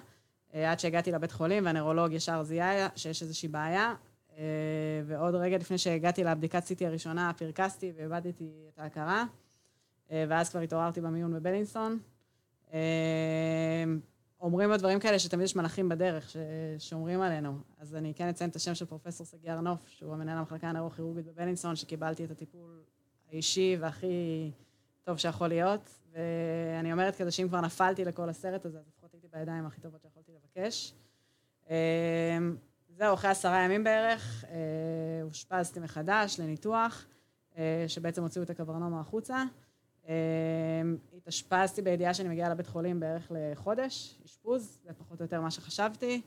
עד 0.53 0.79
שהגעתי 0.79 1.11
לבית 1.11 1.31
חולים 1.31 1.65
והנוירולוג 1.65 2.11
ישר 2.11 2.43
זיהה 2.43 2.87
שיש 2.95 3.21
איזושהי 3.21 3.49
בעיה. 3.49 3.95
ועוד 5.05 5.35
רגע 5.35 5.57
לפני 5.57 5.77
שהגעתי 5.77 6.23
לבדיקת 6.23 6.63
CT 6.63 6.85
הראשונה, 6.85 7.31
פרקסתי 7.37 7.91
ואיבדתי 7.95 8.51
את 8.73 8.79
ההכרה. 8.79 9.25
אה, 10.15 10.25
ואז 10.29 10.49
כבר 10.49 10.59
התעוררתי 10.59 11.01
במיון 11.01 11.33
בבלינסון. 11.33 11.99
אה, 12.73 13.83
אומרים 14.41 14.69
לו 14.69 14.77
דברים 14.77 14.99
כאלה 14.99 15.19
שתמיד 15.19 15.45
יש 15.45 15.55
מלאכים 15.55 15.89
בדרך 15.89 16.29
ששומרים 16.29 17.21
עלינו. 17.21 17.57
אז 17.77 17.95
אני 17.95 18.13
כן 18.13 18.29
אציין 18.29 18.49
את 18.49 18.55
השם 18.55 18.75
של 18.75 18.85
פרופסור 18.85 19.25
סגי 19.25 19.49
הר-נוף, 19.49 19.89
שהוא 19.89 20.13
המנהל 20.13 20.37
המחלקה 20.37 20.67
הנאורו-כירורגית 20.67 21.25
בבלינסון, 21.25 21.75
שקיבלתי 21.75 22.25
את 22.25 22.31
הטיפול 22.31 22.83
האישי 23.31 23.77
והכי 23.79 24.51
טוב 25.03 25.17
שיכול 25.17 25.47
להיות, 25.47 25.89
ואני 26.11 26.91
אומרת 26.91 27.15
כזה 27.15 27.31
שאם 27.31 27.47
כבר 27.47 27.61
נפלתי 27.61 28.05
לכל 28.05 28.29
הסרט 28.29 28.65
הזה, 28.65 28.79
אז 28.79 28.87
לפחות 28.87 29.13
הייתי 29.13 29.27
בידיים 29.33 29.65
הכי 29.65 29.81
טובות 29.81 30.01
שיכולתי 30.01 30.31
לבקש. 30.31 30.93
אה, 31.69 32.37
זהו, 32.89 33.13
אחרי 33.13 33.29
עשרה 33.29 33.63
ימים 33.63 33.83
בערך, 33.83 34.45
אושפזתי 35.23 35.79
מחדש 35.79 36.39
לניתוח, 36.39 37.05
שבעצם 37.87 38.21
הוציאו 38.23 38.43
את 38.43 38.49
הקברנומה 38.49 38.99
החוצה. 38.99 39.43
התאשפזתי 41.17 41.81
בידיעה 41.81 42.13
שאני 42.13 42.29
מגיעה 42.29 42.49
לבית 42.49 42.67
חולים 42.67 42.99
בערך 42.99 43.31
לחודש, 43.35 44.19
אשפוז, 44.25 44.79
זה 44.83 44.93
פחות 44.93 45.19
או 45.19 45.25
יותר 45.25 45.41
מה 45.41 45.51
שחשבתי. 45.51 46.21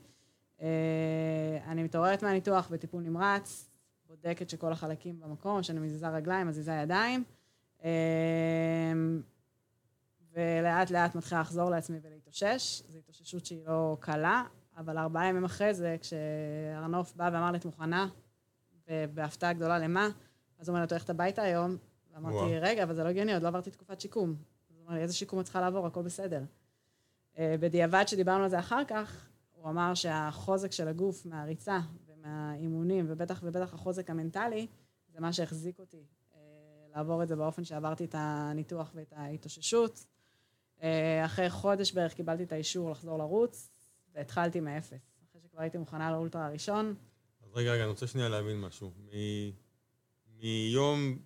אני 1.67 1.83
מתעוררת 1.83 2.23
מהניתוח 2.23 2.67
בטיפול 2.71 3.03
נמרץ, 3.03 3.69
בודקת 4.07 4.49
שכל 4.49 4.71
החלקים 4.71 5.19
במקום, 5.19 5.63
שאני 5.63 5.79
מזיזה 5.79 6.09
רגליים, 6.09 6.47
מזיזה 6.47 6.71
ידיים. 6.71 7.23
ולאט 10.33 10.91
לאט 10.91 11.15
מתחילה 11.15 11.41
לחזור 11.41 11.69
לעצמי 11.69 11.97
ולהתאושש. 12.03 12.83
זו 12.87 12.97
התאוששות 12.97 13.45
שהיא 13.45 13.65
לא 13.65 13.97
קלה, 13.99 14.43
אבל 14.77 14.97
ארבעה 14.97 15.25
ימים 15.25 15.45
אחרי 15.45 15.73
זה, 15.73 15.95
כשהרנוף 16.01 17.15
בא 17.15 17.29
ואמר 17.33 17.51
לי, 17.51 17.57
את 17.57 17.65
מוכנה? 17.65 18.07
ובהפתעה 18.87 19.53
גדולה, 19.53 19.79
למה? 19.79 20.09
אז 20.59 20.69
הוא 20.69 20.73
אומר 20.73 20.79
לי, 20.79 20.85
את 20.85 20.91
הולכת 20.91 21.09
הביתה 21.09 21.41
היום? 21.41 21.77
ואמרתי, 22.23 22.59
רגע, 22.59 22.83
אבל 22.83 22.95
זה 22.95 23.03
לא 23.03 23.09
הגיוני, 23.09 23.33
עוד 23.33 23.43
לא 23.43 23.47
עברתי 23.47 23.71
תקופת 23.71 24.01
שיקום. 24.01 24.35
אז 24.69 24.77
הוא 24.77 24.85
אמר 24.85 24.95
לי, 24.95 25.01
איזה 25.01 25.13
שיקום 25.13 25.39
את 25.39 25.43
צריכה 25.43 25.61
לעבור? 25.61 25.87
הכל 25.87 26.01
בסדר. 26.01 26.43
אה, 27.37 27.55
בדיעבד, 27.59 28.03
שדיברנו 28.07 28.43
על 28.43 28.49
זה 28.49 28.59
אחר 28.59 28.83
כך, 28.87 29.29
הוא 29.51 29.69
אמר 29.69 29.93
שהחוזק 29.93 30.71
של 30.71 30.87
הגוף 30.87 31.25
מהריצה 31.25 31.79
ומהאימונים, 32.07 33.05
ובטח 33.09 33.39
ובטח 33.43 33.73
החוזק 33.73 34.09
המנטלי, 34.09 34.67
זה 35.13 35.19
מה 35.19 35.33
שהחזיק 35.33 35.79
אותי 35.79 36.03
אה, 36.35 36.39
לעבור 36.95 37.23
את 37.23 37.27
זה 37.27 37.35
באופן 37.35 37.63
שעברתי 37.63 38.05
את 38.05 38.15
הניתוח 38.17 38.91
ואת 38.95 39.13
ההתאוששות. 39.15 40.05
אה, 40.83 41.25
אחרי 41.25 41.49
חודש 41.49 41.91
בערך 41.91 42.13
קיבלתי 42.13 42.43
את 42.43 42.51
האישור 42.51 42.91
לחזור 42.91 43.17
לרוץ, 43.17 43.69
והתחלתי 44.15 44.59
מאפס. 44.59 45.17
אחרי 45.29 45.41
שכבר 45.41 45.61
הייתי 45.61 45.77
מוכנה 45.77 46.11
לאולטרה 46.11 46.45
הראשון. 46.45 46.95
אז 47.43 47.53
רגע, 47.53 47.71
רגע, 47.71 47.83
אני 47.83 47.89
רוצה 47.89 48.07
שנייה 48.07 48.29
להבין 48.29 48.61
משהו. 48.61 48.91
מ... 48.97 49.09
מיום, 50.41 51.17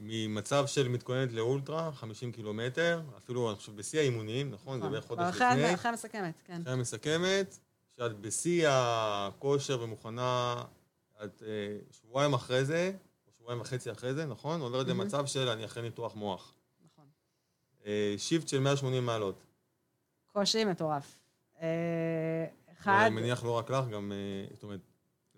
ממצב 0.00 0.66
של 0.66 0.88
מתכוננת 0.88 1.32
לאולטרה, 1.32 1.92
50 1.92 2.32
קילומטר, 2.32 3.02
אפילו, 3.16 3.50
אני 3.50 3.56
חושב, 3.56 3.76
בשיא 3.76 4.00
האימונים, 4.00 4.50
נכון? 4.50 4.72
זה 4.72 4.78
נכון. 4.78 4.92
בערך 4.92 5.06
חודש 5.06 5.34
לפני. 5.34 5.74
אחרי 5.74 5.90
המסכמת, 5.90 6.34
כן. 6.44 6.60
אחרי 6.62 6.72
המסכמת, 6.72 7.58
שאת 7.96 8.20
בשיא 8.20 8.68
הכושר 8.68 9.82
ומוכנה, 9.82 10.62
את 11.24 11.42
אה, 11.46 11.78
שבועיים 11.90 12.34
אחרי 12.34 12.64
זה, 12.64 12.92
או 13.26 13.32
שבועיים 13.32 13.60
וחצי 13.60 13.92
אחרי 13.92 14.14
זה, 14.14 14.26
נכון? 14.26 14.60
עוברת 14.60 14.86
למצב 14.86 15.26
של 15.26 15.48
אני 15.48 15.64
אחרי 15.64 15.82
ניתוח 15.82 16.14
מוח. 16.14 16.54
נכון. 16.84 17.04
שיפט 18.16 18.48
של 18.48 18.60
180 18.60 19.06
מעלות. 19.06 19.42
קושי 20.32 20.64
מטורף. 20.64 21.18
אה, 21.60 22.46
אחד... 22.72 23.04
אני 23.06 23.14
מניח 23.14 23.44
לא 23.44 23.50
רק 23.50 23.70
לך, 23.70 23.88
גם, 23.88 24.12
אה, 24.12 24.54
זאת 24.54 24.62
אומרת, 24.62 24.80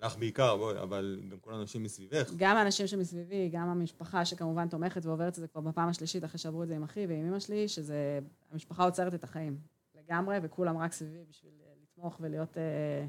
לך 0.02 0.16
בעיקר, 0.16 0.56
בואי, 0.56 0.78
אבל 0.78 1.20
גם 1.30 1.38
כל 1.38 1.54
האנשים 1.54 1.82
מסביבך. 1.82 2.32
גם 2.36 2.56
האנשים 2.56 2.86
שמסביבי, 2.86 3.48
גם 3.48 3.68
המשפחה 3.68 4.24
שכמובן 4.24 4.68
תומכת 4.68 5.06
ועוברת 5.06 5.28
את 5.28 5.34
זה 5.34 5.48
כבר 5.48 5.60
בפעם 5.60 5.88
השלישית, 5.88 6.24
אחרי 6.24 6.38
שעברו 6.38 6.62
את 6.62 6.68
זה 6.68 6.76
עם 6.76 6.82
אחי 6.82 7.06
ועם 7.06 7.26
אמא 7.26 7.40
שלי, 7.40 7.68
שזה... 7.68 8.18
המשפחה 8.52 8.84
עוצרת 8.84 9.14
את 9.14 9.24
החיים 9.24 9.58
לגמרי, 9.94 10.38
וכולם 10.42 10.78
רק 10.78 10.92
סביבי 10.92 11.24
בשביל 11.30 11.52
אה, 11.60 11.72
לתמוך 11.82 12.16
ולהיות 12.20 12.58
אה, 12.58 13.06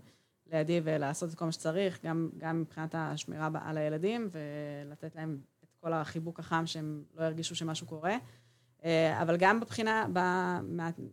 לידי 0.52 0.82
ולעשות 0.84 1.30
את 1.30 1.36
כל 1.36 1.46
מה 1.46 1.52
שצריך, 1.52 2.06
גם, 2.06 2.30
גם 2.38 2.62
מבחינת 2.62 2.96
השמירה 2.98 3.50
על 3.64 3.78
הילדים, 3.78 4.30
ולתת 4.32 5.16
להם 5.16 5.40
את 5.64 5.74
כל 5.82 5.94
החיבוק 5.94 6.40
החם 6.40 6.66
שהם 6.66 7.04
לא 7.16 7.24
ירגישו 7.24 7.56
שמשהו 7.56 7.88
קורה. 7.88 8.18
אה, 8.84 9.22
אבל 9.22 9.38
גם 9.38 9.58
מבחינה, 9.58 10.06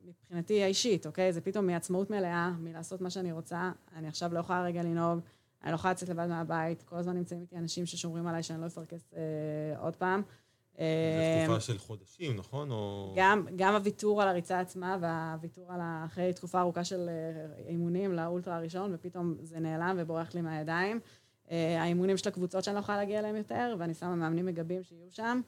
מבחינתי 0.06 0.62
האישית, 0.62 1.06
אוקיי? 1.06 1.32
זה 1.32 1.40
פתאום 1.40 1.66
מעצמאות 1.66 2.10
מלאה, 2.10 2.50
מלעשות 2.58 3.00
מה 3.00 3.10
שאני 3.10 3.32
רוצה. 3.32 3.72
אני 3.96 4.08
עכשיו 4.08 4.34
לא 4.34 4.38
יכולה 4.38 4.62
רגע 4.62 4.82
לנהוג, 4.82 5.20
אני 5.62 5.70
לא 5.70 5.76
יכולה 5.76 5.92
לצאת 5.92 6.08
לבד 6.08 6.26
מהבית, 6.26 6.82
כל 6.82 6.96
הזמן 6.96 7.16
נמצאים 7.16 7.40
איתי 7.40 7.56
אנשים 7.56 7.86
ששומרים 7.86 8.26
עליי 8.26 8.42
שאני 8.42 8.60
לא 8.60 8.66
אפרכס 8.66 9.14
אה, 9.16 9.78
עוד 9.78 9.96
פעם. 9.96 10.22
זו 10.72 10.82
תקופה 11.40 11.54
אה, 11.54 11.60
של 11.60 11.78
חודשים, 11.78 12.36
נכון? 12.36 12.70
או... 12.70 13.14
גם, 13.16 13.46
גם 13.56 13.74
הוויתור 13.74 14.22
על 14.22 14.28
הריצה 14.28 14.60
עצמה 14.60 14.96
והוויתור 15.00 15.72
על 15.72 15.80
אחרי 16.06 16.32
תקופה 16.32 16.60
ארוכה 16.60 16.84
של 16.84 17.08
אה, 17.08 17.68
אימונים 17.68 18.12
לאולטרה 18.12 18.56
הראשון, 18.56 18.94
ופתאום 18.94 19.34
זה 19.42 19.60
נעלם 19.60 19.96
ובורח 19.98 20.34
לי 20.34 20.40
מהידיים. 20.40 21.00
האימונים 21.78 22.16
של 22.16 22.28
הקבוצות 22.28 22.64
שאני 22.64 22.74
לא 22.74 22.80
יכולה 22.80 22.98
להגיע 22.98 23.18
אליהם 23.18 23.36
יותר, 23.36 23.76
ואני 23.78 23.94
שמה 23.94 24.14
מאמנים 24.14 24.46
מגבים 24.46 24.82
שיהיו 24.82 25.10
שם. 25.10 25.40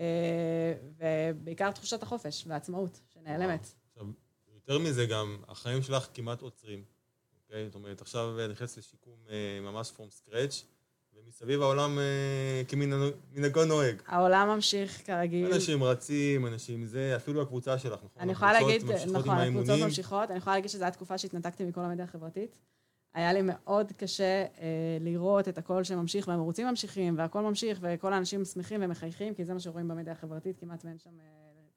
אה, 0.00 0.74
ובעיקר 0.98 1.70
תחושת 1.70 2.02
החופש 2.02 2.44
והעצמאות 2.46 3.00
שנעלמת. 3.08 3.74
עכשיו, 3.88 4.06
יותר 4.54 4.78
מזה 4.78 5.06
גם, 5.06 5.36
החיים 5.48 5.82
שלך 5.82 6.08
כמעט 6.14 6.42
עוצרים, 6.42 6.84
אוקיי? 7.48 7.66
זאת 7.66 7.74
אומרת, 7.74 8.00
עכשיו 8.00 8.36
נכנס 8.50 8.78
לשיקום 8.78 9.16
אה, 9.30 9.60
ממש 9.62 9.90
פרום 9.90 10.10
סקרץ', 10.10 10.64
ומסביב 11.14 11.62
העולם 11.62 11.98
אה, 11.98 12.62
כמנהגו 12.68 13.64
נוהג. 13.64 14.02
העולם 14.06 14.48
ממשיך 14.48 15.06
כרגיל. 15.06 15.52
אנשים 15.52 15.82
רצים, 15.82 16.46
אנשים 16.46 16.86
זה, 16.86 17.16
אפילו 17.16 17.42
הקבוצה 17.42 17.78
שלך, 17.78 17.98
נכון? 18.04 18.22
אני 18.22 18.32
יכולה 18.32 18.52
להגיד, 18.52 18.82
נכון, 19.12 19.38
הקבוצות 19.38 19.80
ממשיכות. 19.80 20.30
אני 20.30 20.38
יכולה 20.38 20.56
להגיד 20.56 20.70
שזו 20.70 20.84
הייתה 20.84 20.96
תקופה 20.96 21.18
שהתנתקתי 21.18 21.64
מכל 21.64 21.80
המדיה 21.80 22.04
החברתית. 22.04 22.56
היה 23.14 23.32
לי 23.32 23.40
מאוד 23.42 23.92
קשה 23.96 24.44
אה, 24.58 24.98
לראות 25.00 25.48
את 25.48 25.58
הכל 25.58 25.84
שממשיך, 25.84 26.28
והמרוצים 26.28 26.66
ממשיכים, 26.66 27.18
והכל 27.18 27.40
ממשיך, 27.40 27.78
וכל 27.82 28.12
האנשים 28.12 28.44
שמחים 28.44 28.80
ומחייכים, 28.84 29.34
כי 29.34 29.44
זה 29.44 29.54
מה 29.54 29.60
שרואים 29.60 29.88
במדיה 29.88 30.12
החברתית, 30.12 30.60
כמעט 30.60 30.84
ואין 30.84 30.98
שם... 30.98 31.20
אה, 31.20 31.24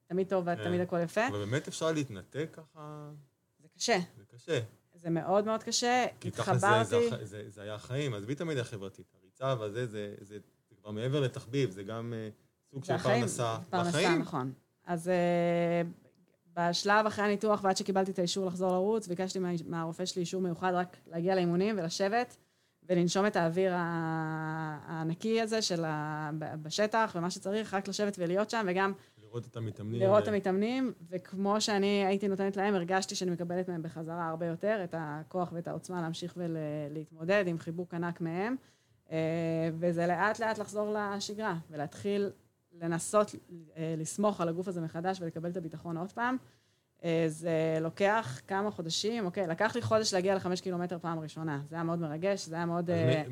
תמיד 0.08 0.28
טוב 0.28 0.48
ותמיד 0.48 0.80
כן. 0.80 0.82
הכל 0.82 1.00
יפה. 1.04 1.28
אבל 1.28 1.46
באמת 1.46 1.68
אפשר 1.68 1.92
להתנתק 1.92 2.50
ככה? 2.52 3.12
זה 3.60 3.68
קשה. 3.76 4.00
זה 4.18 4.24
קשה. 4.36 4.60
זה 5.02 5.10
מאוד 5.10 5.46
מאוד 5.46 5.64
קשה. 5.64 6.06
כי 6.20 6.32
ככה 6.32 6.58
זה, 6.58 6.84
זה, 6.84 7.26
זה, 7.26 7.44
זה 7.48 7.62
היה 7.62 7.76
החיים, 7.76 8.14
עזבי 8.14 8.34
את 8.34 8.42
המדיה 8.42 8.62
החברתית. 8.62 9.06
הריצה 9.22 9.56
וזה, 9.60 9.86
זה, 9.86 10.14
זה, 10.22 10.38
זה 10.70 10.76
כבר 10.76 10.92
מעבר 10.92 11.22
לתחביב, 11.22 11.72
זה 11.72 11.84
גם 11.84 12.14
uh, 12.14 12.72
סוג 12.72 12.84
של 12.84 12.98
פרנסה. 12.98 13.58
פרנסה, 13.70 14.16
נכון. 14.16 14.54
אז 14.86 15.08
uh, 15.08 16.12
בשלב 16.54 17.06
אחרי 17.06 17.26
הניתוח 17.26 17.64
ועד 17.64 17.78
שקיבלתי 17.78 18.12
את 18.12 18.20
האישור 18.20 18.46
לחזור 18.46 18.72
לרוץ, 18.72 19.08
ביקשתי 19.08 19.40
מה, 19.40 19.50
מהרופא 19.66 20.06
שלי 20.06 20.20
אישור 20.20 20.42
מיוחד 20.42 20.72
רק 20.74 20.98
להגיע 21.08 21.36
לאימונים 21.36 21.80
ולשבת 21.80 22.38
ולנשום 22.90 23.28
את 23.28 23.36
האוויר 23.36 23.72
הנקי 23.76 25.42
הזה 25.42 25.62
של 25.62 25.86
ה... 25.86 26.30
בשטח 26.62 27.12
ומה 27.16 27.32
שצריך, 27.32 27.74
רק 27.74 27.88
לשבת 27.88 28.16
ולהיות 28.20 28.50
שם 28.50 28.66
וגם... 28.70 28.94
לראות 29.32 29.46
את 29.46 29.58
המתאמנים. 29.58 30.02
לראות 30.02 30.24
את 30.24 30.28
המתאמנים, 30.28 30.94
וכמו 31.10 31.62
שאני 31.62 32.06
הייתי 32.06 32.28
נותנת 32.28 32.58
להם, 32.58 32.76
הרגשתי 32.76 33.16
שאני 33.16 33.32
מקבלת 33.32 33.70
מהם 33.70 33.82
בחזרה 33.82 34.30
הרבה 34.30 34.46
יותר, 34.46 34.82
את 34.84 34.96
הכוח 34.98 35.52
ואת 35.54 35.68
העוצמה 35.68 36.02
להמשיך 36.02 36.38
ולהתמודד 36.38 37.44
עם 37.48 37.60
חיבוק 37.60 37.94
ענק 37.94 38.22
מהם. 38.22 38.56
אה, 39.12 39.18
וזה 39.80 40.08
לאט 40.08 40.40
לאט 40.40 40.58
לחזור 40.58 40.96
לשגרה 40.98 41.56
ולהתחיל 41.70 42.30
לנסות 42.74 43.36
אה, 43.78 43.96
לסמוך 43.98 44.42
על 44.42 44.50
הגוף 44.50 44.68
הזה 44.68 44.82
מחדש 44.82 45.22
ולקבל 45.22 45.50
את 45.50 45.58
הביטחון 45.58 45.98
עוד 45.98 46.12
פעם. 46.12 46.38
אה, 47.04 47.26
זה 47.28 47.78
לוקח 47.82 48.40
כמה 48.48 48.72
חודשים, 48.72 49.26
אוקיי, 49.26 49.48
לקח 49.48 49.76
לי 49.76 49.82
חודש 49.82 50.14
להגיע 50.14 50.36
לחמש 50.36 50.62
קילומטר 50.62 50.98
פעם 51.02 51.20
ראשונה. 51.20 51.62
זה 51.70 51.76
היה 51.76 51.84
מאוד 51.84 52.00
מרגש, 52.00 52.46
זה 52.46 52.56
היה 52.56 52.66
מאוד... 52.66 52.90
אה, 52.90 53.24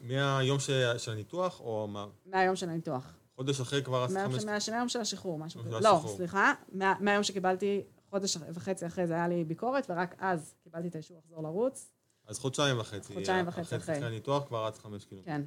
מהיום 0.00 0.58
של 0.98 1.12
הניתוח, 1.12 1.60
או 1.60 1.88
מה? 1.88 2.06
מהיום 2.26 2.56
של 2.56 2.68
הניתוח. 2.68 3.19
חודש 3.40 3.60
אחרי 3.60 3.82
כבר 3.82 4.02
עשית 4.02 4.18
חמש... 4.18 4.68
מהיום 4.68 4.88
של 4.88 5.00
השחרור, 5.00 5.38
משהו 5.38 5.60
כזה. 5.60 5.80
לא, 5.80 6.04
סליחה, 6.16 6.52
מהיום 7.00 7.22
שקיבלתי, 7.22 7.82
חודש 8.10 8.36
וחצי 8.54 8.86
אחרי 8.86 9.06
זה 9.06 9.14
היה 9.14 9.28
לי 9.28 9.44
ביקורת, 9.44 9.86
ורק 9.90 10.14
אז 10.18 10.54
קיבלתי 10.62 10.88
את 10.88 10.94
האישור 10.94 11.18
לחזור 11.18 11.42
לרוץ. 11.42 11.90
אז 12.26 12.38
חודשיים 12.38 12.80
וחצי. 12.80 13.14
חודשיים 13.14 13.48
וחצי 13.48 13.76
אחרי. 13.76 13.96
אחרי 13.96 14.06
הניתוח 14.06 14.46
כבר 14.46 14.66
רץ 14.66 14.78
חמש 14.78 15.04
קילומטר. 15.04 15.30
כן, 15.30 15.42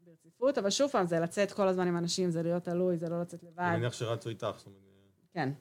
ברציפות, 0.00 0.58
אבל 0.58 0.70
שוב 0.70 0.90
פעם, 0.90 1.06
זה 1.06 1.20
לצאת 1.20 1.52
כל 1.52 1.68
הזמן 1.68 1.88
עם 1.88 1.96
אנשים, 1.96 2.30
זה 2.30 2.42
להיות 2.42 2.64
תלוי, 2.64 2.96
זה 2.96 3.08
לא 3.08 3.20
לצאת 3.20 3.42
לבד. 3.42 3.62
אני 3.62 3.76
מניח 3.76 3.92
שרצו 3.92 4.28
איתך. 4.28 4.46
כן. 5.32 5.52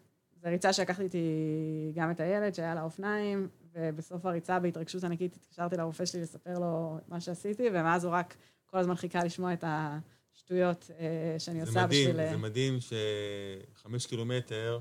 זו 0.41 0.49
ריצה 0.49 0.73
שלקחתי 0.73 1.03
איתי 1.03 1.91
גם 1.95 2.11
את 2.11 2.19
הילד, 2.19 2.53
שהיה 2.53 2.75
לה 2.75 2.83
אופניים, 2.83 3.47
ובסוף 3.71 4.25
הריצה, 4.25 4.59
בהתרגשות 4.59 5.03
ענקית, 5.03 5.35
התקשרתי 5.35 5.77
לרופא 5.77 6.05
שלי 6.05 6.21
לספר 6.21 6.59
לו 6.59 6.97
מה 7.07 7.19
שעשיתי, 7.21 7.69
ומאז 7.69 8.05
הוא 8.05 8.13
רק 8.13 8.37
כל 8.65 8.77
הזמן 8.77 8.95
חיכה 8.95 9.23
לשמוע 9.23 9.53
את 9.53 9.63
השטויות 9.67 10.18
אה, 10.51 11.35
שאני 11.39 11.61
עושה 11.61 11.85
מדהים, 11.85 12.09
בשביל... 12.09 12.29
זה 12.29 12.37
מדהים 12.37 12.77
שחמש 12.79 14.05
קילומטר, 14.05 14.79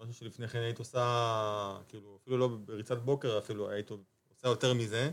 משהו 0.00 0.14
שלפני 0.14 0.48
כן 0.48 0.58
היית 0.58 0.78
עושה, 0.78 1.78
כאילו, 1.88 2.18
אפילו 2.22 2.38
לא 2.38 2.48
בריצת 2.48 2.98
בוקר 2.98 3.38
אפילו, 3.38 3.70
היית 3.70 3.90
עושה 3.90 4.48
יותר 4.48 4.74
מזה. 4.74 5.10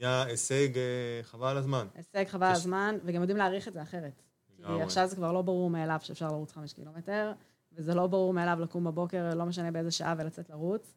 נהיה 0.00 0.22
הישג 0.22 0.78
אה, 0.78 1.22
חבל 1.22 1.48
על 1.48 1.56
הזמן. 1.56 1.86
הישג 1.94 2.24
חבל 2.28 2.46
על 2.46 2.52
הזמן, 2.52 2.98
וגם 3.04 3.20
יודעים 3.20 3.36
להעריך 3.38 3.68
את 3.68 3.72
זה 3.72 3.82
אחרת. 3.82 4.22
כי 4.56 4.82
עכשיו 4.82 5.06
זה 5.06 5.16
כבר 5.16 5.32
לא 5.32 5.42
ברור 5.42 5.70
מאליו 5.70 5.98
שאפשר 6.02 6.28
לרוץ 6.28 6.52
חמש 6.52 6.72
קילומטר, 6.72 7.32
וזה 7.72 7.94
לא 7.94 8.06
ברור 8.06 8.32
מאליו 8.32 8.58
לקום 8.60 8.84
בבוקר, 8.84 9.34
לא 9.34 9.44
משנה 9.44 9.70
באיזה 9.70 9.90
שעה, 9.90 10.14
ולצאת 10.18 10.50
לרוץ. 10.50 10.94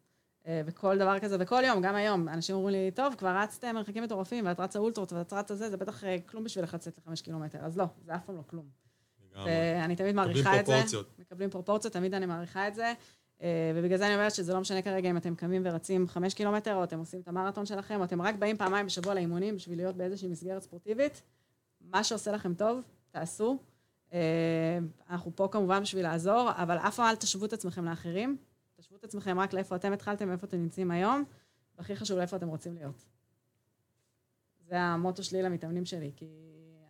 אה, 0.49 0.61
וכל 0.65 0.97
דבר 0.97 1.19
כזה, 1.19 1.37
וכל 1.39 1.63
יום, 1.65 1.81
גם 1.81 1.95
היום, 1.95 2.29
אנשים 2.29 2.55
אומרים 2.55 2.75
לי, 2.75 2.91
טוב, 2.91 3.15
כבר 3.15 3.37
רצתם 3.37 3.75
מרחקים 3.75 4.03
מטורפים, 4.03 4.45
ואת 4.45 4.59
רצה 4.59 4.79
אולטרות, 4.79 5.13
ואת 5.13 5.33
רצה 5.33 5.55
זה, 5.55 5.69
זה 5.69 5.77
בטח 5.77 6.03
אה, 6.03 6.17
כלום 6.25 6.43
בשבילך 6.43 6.73
לצאת 6.73 6.97
לחמש 6.97 7.21
קילומטר. 7.21 7.59
אז 7.61 7.77
לא, 7.77 7.85
זה 8.05 8.15
אף 8.15 8.25
פעם 8.25 8.35
לא 8.35 8.41
כלום. 8.47 8.65
ואני 9.45 9.95
תמיד 9.95 10.15
מעריכה 10.15 10.59
את 10.59 10.65
זה. 10.65 10.71
מקבלים 10.71 10.81
פרופורציות. 10.81 11.19
מקבלים 11.19 11.49
פרופורציות, 11.49 11.93
תמיד 11.93 12.13
אני 12.13 12.25
מעריכה 12.25 12.67
את 12.67 12.75
זה. 12.75 12.93
אה, 13.41 13.71
ובגלל 13.75 13.97
זה 13.97 14.05
אני 14.05 14.15
אומרת 14.15 14.35
שזה 14.35 14.53
לא 14.53 14.59
משנה 14.59 14.81
כרגע 14.81 15.09
אם 15.09 15.17
אתם 15.17 15.35
קמים 15.35 15.61
ורצים 15.65 16.07
חמש 16.07 16.33
קילומטר, 16.33 16.75
או 16.75 16.83
אתם 16.83 16.99
עושים 16.99 17.21
את 17.21 17.27
המרתון 17.27 17.65
שלכם, 17.65 17.99
או 17.99 18.03
אתם 18.03 18.21
רק 18.21 18.35
באים 18.35 18.57
פעמיים 18.57 18.85
בשבוע 18.85 19.13
לאימונים 19.13 19.55
בשביל 19.55 19.77
להיות 19.77 19.95
באיזושהי 19.95 20.27
מסגרת 20.27 20.61
ספורטיבית. 20.61 21.21
מה 21.81 22.03
שעושה 22.03 22.31
לכם 22.31 22.53
טוב, 22.53 22.81
תעשו. 23.11 23.59
אנחנו 25.09 25.35
פה 25.35 25.47
כמובן 25.51 25.81
בשביל 25.81 26.03
לעזור, 26.03 26.49
אבל 26.55 26.77
אף 26.77 26.95
פעם 26.95 27.05
אל 27.05 27.15
תשוו 27.15 27.45
את 27.45 27.53
עצמכם 27.53 27.85
לאחרים. 27.85 28.37
תשוו 28.79 28.97
את 28.97 29.03
עצמכם 29.03 29.39
רק 29.39 29.53
לאיפה 29.53 29.75
אתם 29.75 29.93
התחלתם, 29.93 30.29
ואיפה 30.29 30.47
אתם 30.47 30.57
נמצאים 30.57 30.91
היום, 30.91 31.23
והכי 31.77 31.95
חשוב 31.95 32.17
לאיפה 32.17 32.37
אתם 32.37 32.47
רוצים 32.47 32.73
להיות. 32.73 33.05
זה 34.67 34.79
המוטו 34.79 35.23
שלי 35.23 35.41
למתאמנים 35.41 35.85
שלי, 35.85 36.11
כי 36.15 36.25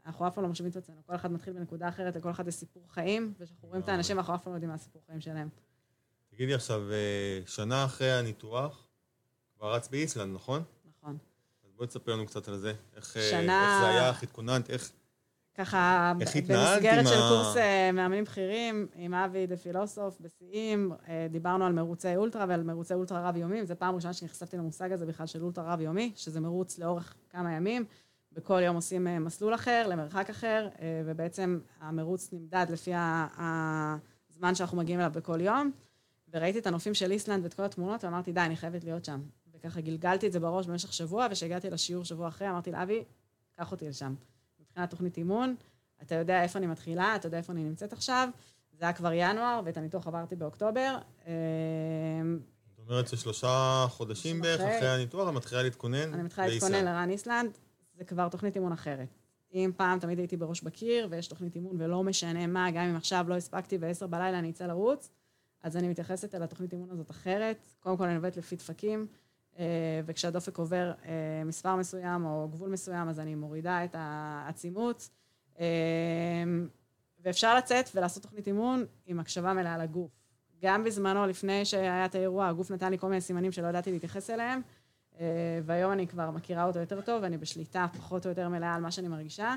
אנחנו 0.06 0.28
אף 0.28 0.36
פעם 0.36 0.44
לא 0.44 0.50
משווים 0.50 0.72
את 0.72 0.76
עצמנו. 0.76 1.02
כל 1.06 1.16
אחד 1.16 1.32
מתחיל 1.32 1.54
בנקודה 1.54 1.90
אחרת, 1.90 2.16
לכל 2.16 2.32
אחד 2.32 2.48
יש 2.48 2.56
סיפור 2.56 2.94
חיים, 2.94 3.34
וכשאנחנו 3.40 3.68
רואים 3.68 3.84
את 3.84 3.90
האנשים, 3.90 4.18
אנחנו 4.18 4.36
אף 4.36 4.44
פעם 4.44 4.54
לא 4.54 4.58
יודעים 4.58 4.70
מה 4.70 4.76
הסיפור 4.76 5.02
חיים 5.06 5.22
שלהם. 5.22 5.50
תגידי 6.30 6.54
עכשיו, 6.54 6.92
אה, 6.92 7.42
שנה 7.46 7.86
אחרי 7.86 8.12
הניתוח, 8.12 8.88
כבר 9.56 9.74
רץ 9.74 9.88
באיסלנד, 9.88 10.36
נכון? 10.36 10.64
נכון. 10.86 11.18
אז 11.64 11.72
בואי 11.76 11.88
תספר 11.88 12.14
לנו 12.14 12.26
קצת 12.26 12.48
על 12.48 12.58
זה. 12.58 12.74
איך, 12.96 13.18
אה, 13.18 13.30
שנה... 13.30 13.62
איך 13.62 13.82
זה 13.82 13.88
היה, 13.90 14.10
איך 14.10 14.24
התכוננת, 14.24 14.70
איך... 14.70 14.92
ככה, 15.60 16.14
במסגרת 16.18 17.08
של 17.08 17.14
ה... 17.14 17.30
קורס 17.30 17.58
אה, 17.58 17.92
מאמנים 17.92 18.24
בכירים, 18.24 18.88
עם 18.96 19.14
אבי 19.14 19.48
דה 19.48 19.58
פילוסוף, 19.58 20.18
בשיאים, 20.22 20.92
דיברנו 21.30 21.66
על 21.66 21.74
מרוצי 21.74 22.16
אולטרה 22.16 22.46
ועל 22.50 22.64
מרוצי 22.64 22.94
אולטרה 22.94 23.30
רב-יומיים. 23.30 23.66
זו 23.66 23.76
פעם 23.80 23.96
ראשונה 23.96 24.14
שנחשפתי 24.14 24.58
למושג 24.58 24.92
הזה 24.92 25.06
בכלל 25.06 25.26
של 25.26 25.44
אולטרה 25.44 25.74
רב-יומי, 25.74 26.12
שזה 26.16 26.40
מרוץ 26.40 26.80
לאורך 26.80 27.14
כמה 27.30 27.54
ימים. 27.54 27.86
בכל 28.34 28.62
יום 28.66 28.76
עושים 28.76 29.08
מסלול 29.26 29.56
אחר, 29.56 29.88
למרחק 29.88 30.30
אחר, 30.30 30.68
ובעצם 31.06 31.60
המרוץ 31.80 32.30
נמדד 32.34 32.66
לפי 32.70 32.92
הזמן 32.96 34.56
שאנחנו 34.56 34.78
מגיעים 34.78 35.00
אליו 35.00 35.12
בכל 35.16 35.42
יום. 35.42 35.72
וראיתי 36.34 36.60
את 36.60 36.68
הנופים 36.68 36.94
של 36.94 37.12
איסלנד 37.12 37.44
ואת 37.44 37.54
כל 37.54 37.64
התמונות, 37.64 38.04
ואמרתי, 38.04 38.32
די, 38.32 38.42
אני 38.42 38.56
חייבת 38.56 38.84
להיות 38.84 39.06
שם. 39.06 39.22
וככה 39.54 39.82
גלגלתי 39.82 40.28
את 40.28 40.32
זה 40.32 40.40
בראש 40.40 40.68
במשך 40.68 40.94
שבוע, 40.94 41.28
וכשהגעתי 41.32 41.70
לשיעור 41.70 42.06
שבוע 42.06 42.28
אחרי, 42.28 42.50
אמרתי 42.50 42.72
לאבי, 42.72 43.04
קח 43.58 43.72
אותי 43.72 43.90
לשם. 43.90 44.16
מבחינת 44.80 44.90
תוכנית 44.90 45.18
אימון, 45.18 45.56
אתה 46.02 46.16
יודע 46.16 46.44
איפה 46.44 46.60
אני 46.60 46.68
מתחילה, 46.68 47.16
אתה 47.16 47.28
יודע 47.28 47.38
איפה 47.38 47.54
אני 47.54 47.64
נמצאת 47.64 47.94
עכשיו. 47.94 48.30
זה 48.74 48.86
היה 48.86 48.94
כבר 48.94 49.14
ינואר, 49.14 49.62
ואת 49.66 49.78
הניתוח 49.78 50.08
עברתי 50.08 50.36
באוקטובר. 50.36 50.98
אמ, 51.28 52.40
זאת 52.78 52.90
אומרת 52.90 53.08
ששלושה 53.08 53.86
חודשים 53.90 54.42
בערך 54.42 54.62
אחרי 54.62 54.88
הניתוח, 54.90 55.30
את 55.30 55.34
מתחילה 55.34 55.64
להתכונן 55.64 56.14
אני 56.14 56.24
מתחילה 56.24 56.48
להתכונן 56.48 56.86
לרן 56.86 57.10
איסלנד, 57.10 57.58
זה 57.98 58.04
כבר 58.04 58.30
תוכנית 58.30 58.56
אימון 58.56 58.72
אחרת. 58.72 59.08
אם 59.54 59.72
פעם 59.78 60.00
תמיד 60.00 60.20
הייתי 60.20 60.38
בראש 60.38 60.62
בקיר, 60.62 61.08
ויש 61.12 61.28
תוכנית 61.28 61.56
אימון 61.56 61.76
ולא 61.82 62.04
משנה 62.04 62.48
מה, 62.48 62.72
גם 62.72 62.84
אם 62.84 62.96
עכשיו 62.96 63.26
לא 63.30 63.36
הספקתי 63.36 63.78
ועשר 63.82 64.08
בלילה 64.08 64.40
אני 64.40 64.50
אצא 64.50 64.66
לרוץ, 64.68 65.10
אז 65.64 65.78
אני 65.78 65.88
מתייחסת 65.88 66.36
אל 66.36 66.44
התוכנית 66.44 66.74
אימון 66.74 66.90
הזאת 66.90 67.12
אחרת. 67.12 67.58
קודם 67.80 67.98
כל 67.98 68.04
אני 68.04 68.16
עובדת 68.16 68.38
לפי 68.38 68.56
דפקים, 68.56 69.08
וכשהדופק 70.06 70.58
עובר 70.58 70.92
אה, 71.06 71.44
מספר 71.46 71.76
מסוים 71.76 72.26
או 72.26 72.48
גבול 72.52 72.70
מסוים, 72.70 73.10
אז 73.10 73.20
אני 73.20 73.36
מורידה 73.36 73.84
את 73.84 73.96
העצימות. 73.98 75.10
אה, 75.60 75.66
ואפשר 77.20 77.56
לצאת 77.56 77.90
ולעשות 77.96 78.24
תוכנית 78.24 78.48
אימון 78.48 78.86
עם 79.06 79.20
הקשבה 79.20 79.54
מלאה 79.54 79.78
לגוף. 79.78 80.12
גם 80.62 80.84
בזמנו, 80.84 81.26
לפני 81.26 81.66
שהיה 81.66 82.06
את 82.06 82.16
האירוע, 82.16 82.48
הגוף 82.48 82.72
נתן 82.72 82.92
לי 82.92 82.98
כל 82.98 83.08
מיני 83.08 83.22
סימנים 83.22 83.52
שלא 83.52 83.68
ידעתי 83.68 83.92
להתייחס 83.92 84.30
אליהם, 84.30 84.62
והיום 85.64 85.92
אני 85.92 86.08
כבר 86.08 86.32
מכירה 86.32 86.64
אותו 86.64 86.80
יותר 86.80 87.02
טוב, 87.02 87.24
ואני 87.24 87.38
בשליטה 87.38 87.86
פחות 87.94 88.26
או 88.26 88.30
יותר 88.30 88.50
מלאה 88.50 88.76
על 88.76 88.82
מה 88.82 88.92
שאני 88.92 89.08
מרגישה, 89.08 89.56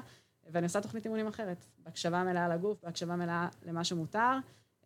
ואני 0.50 0.64
עושה 0.64 0.80
תוכנית 0.80 1.04
אימונים 1.04 1.26
אחרת, 1.26 1.66
בהקשבה 1.78 2.24
מלאה 2.24 2.48
לגוף, 2.48 2.82
בהקשבה 2.82 3.16
מלאה 3.16 3.48
למה 3.66 3.84
שמותר. 3.84 4.38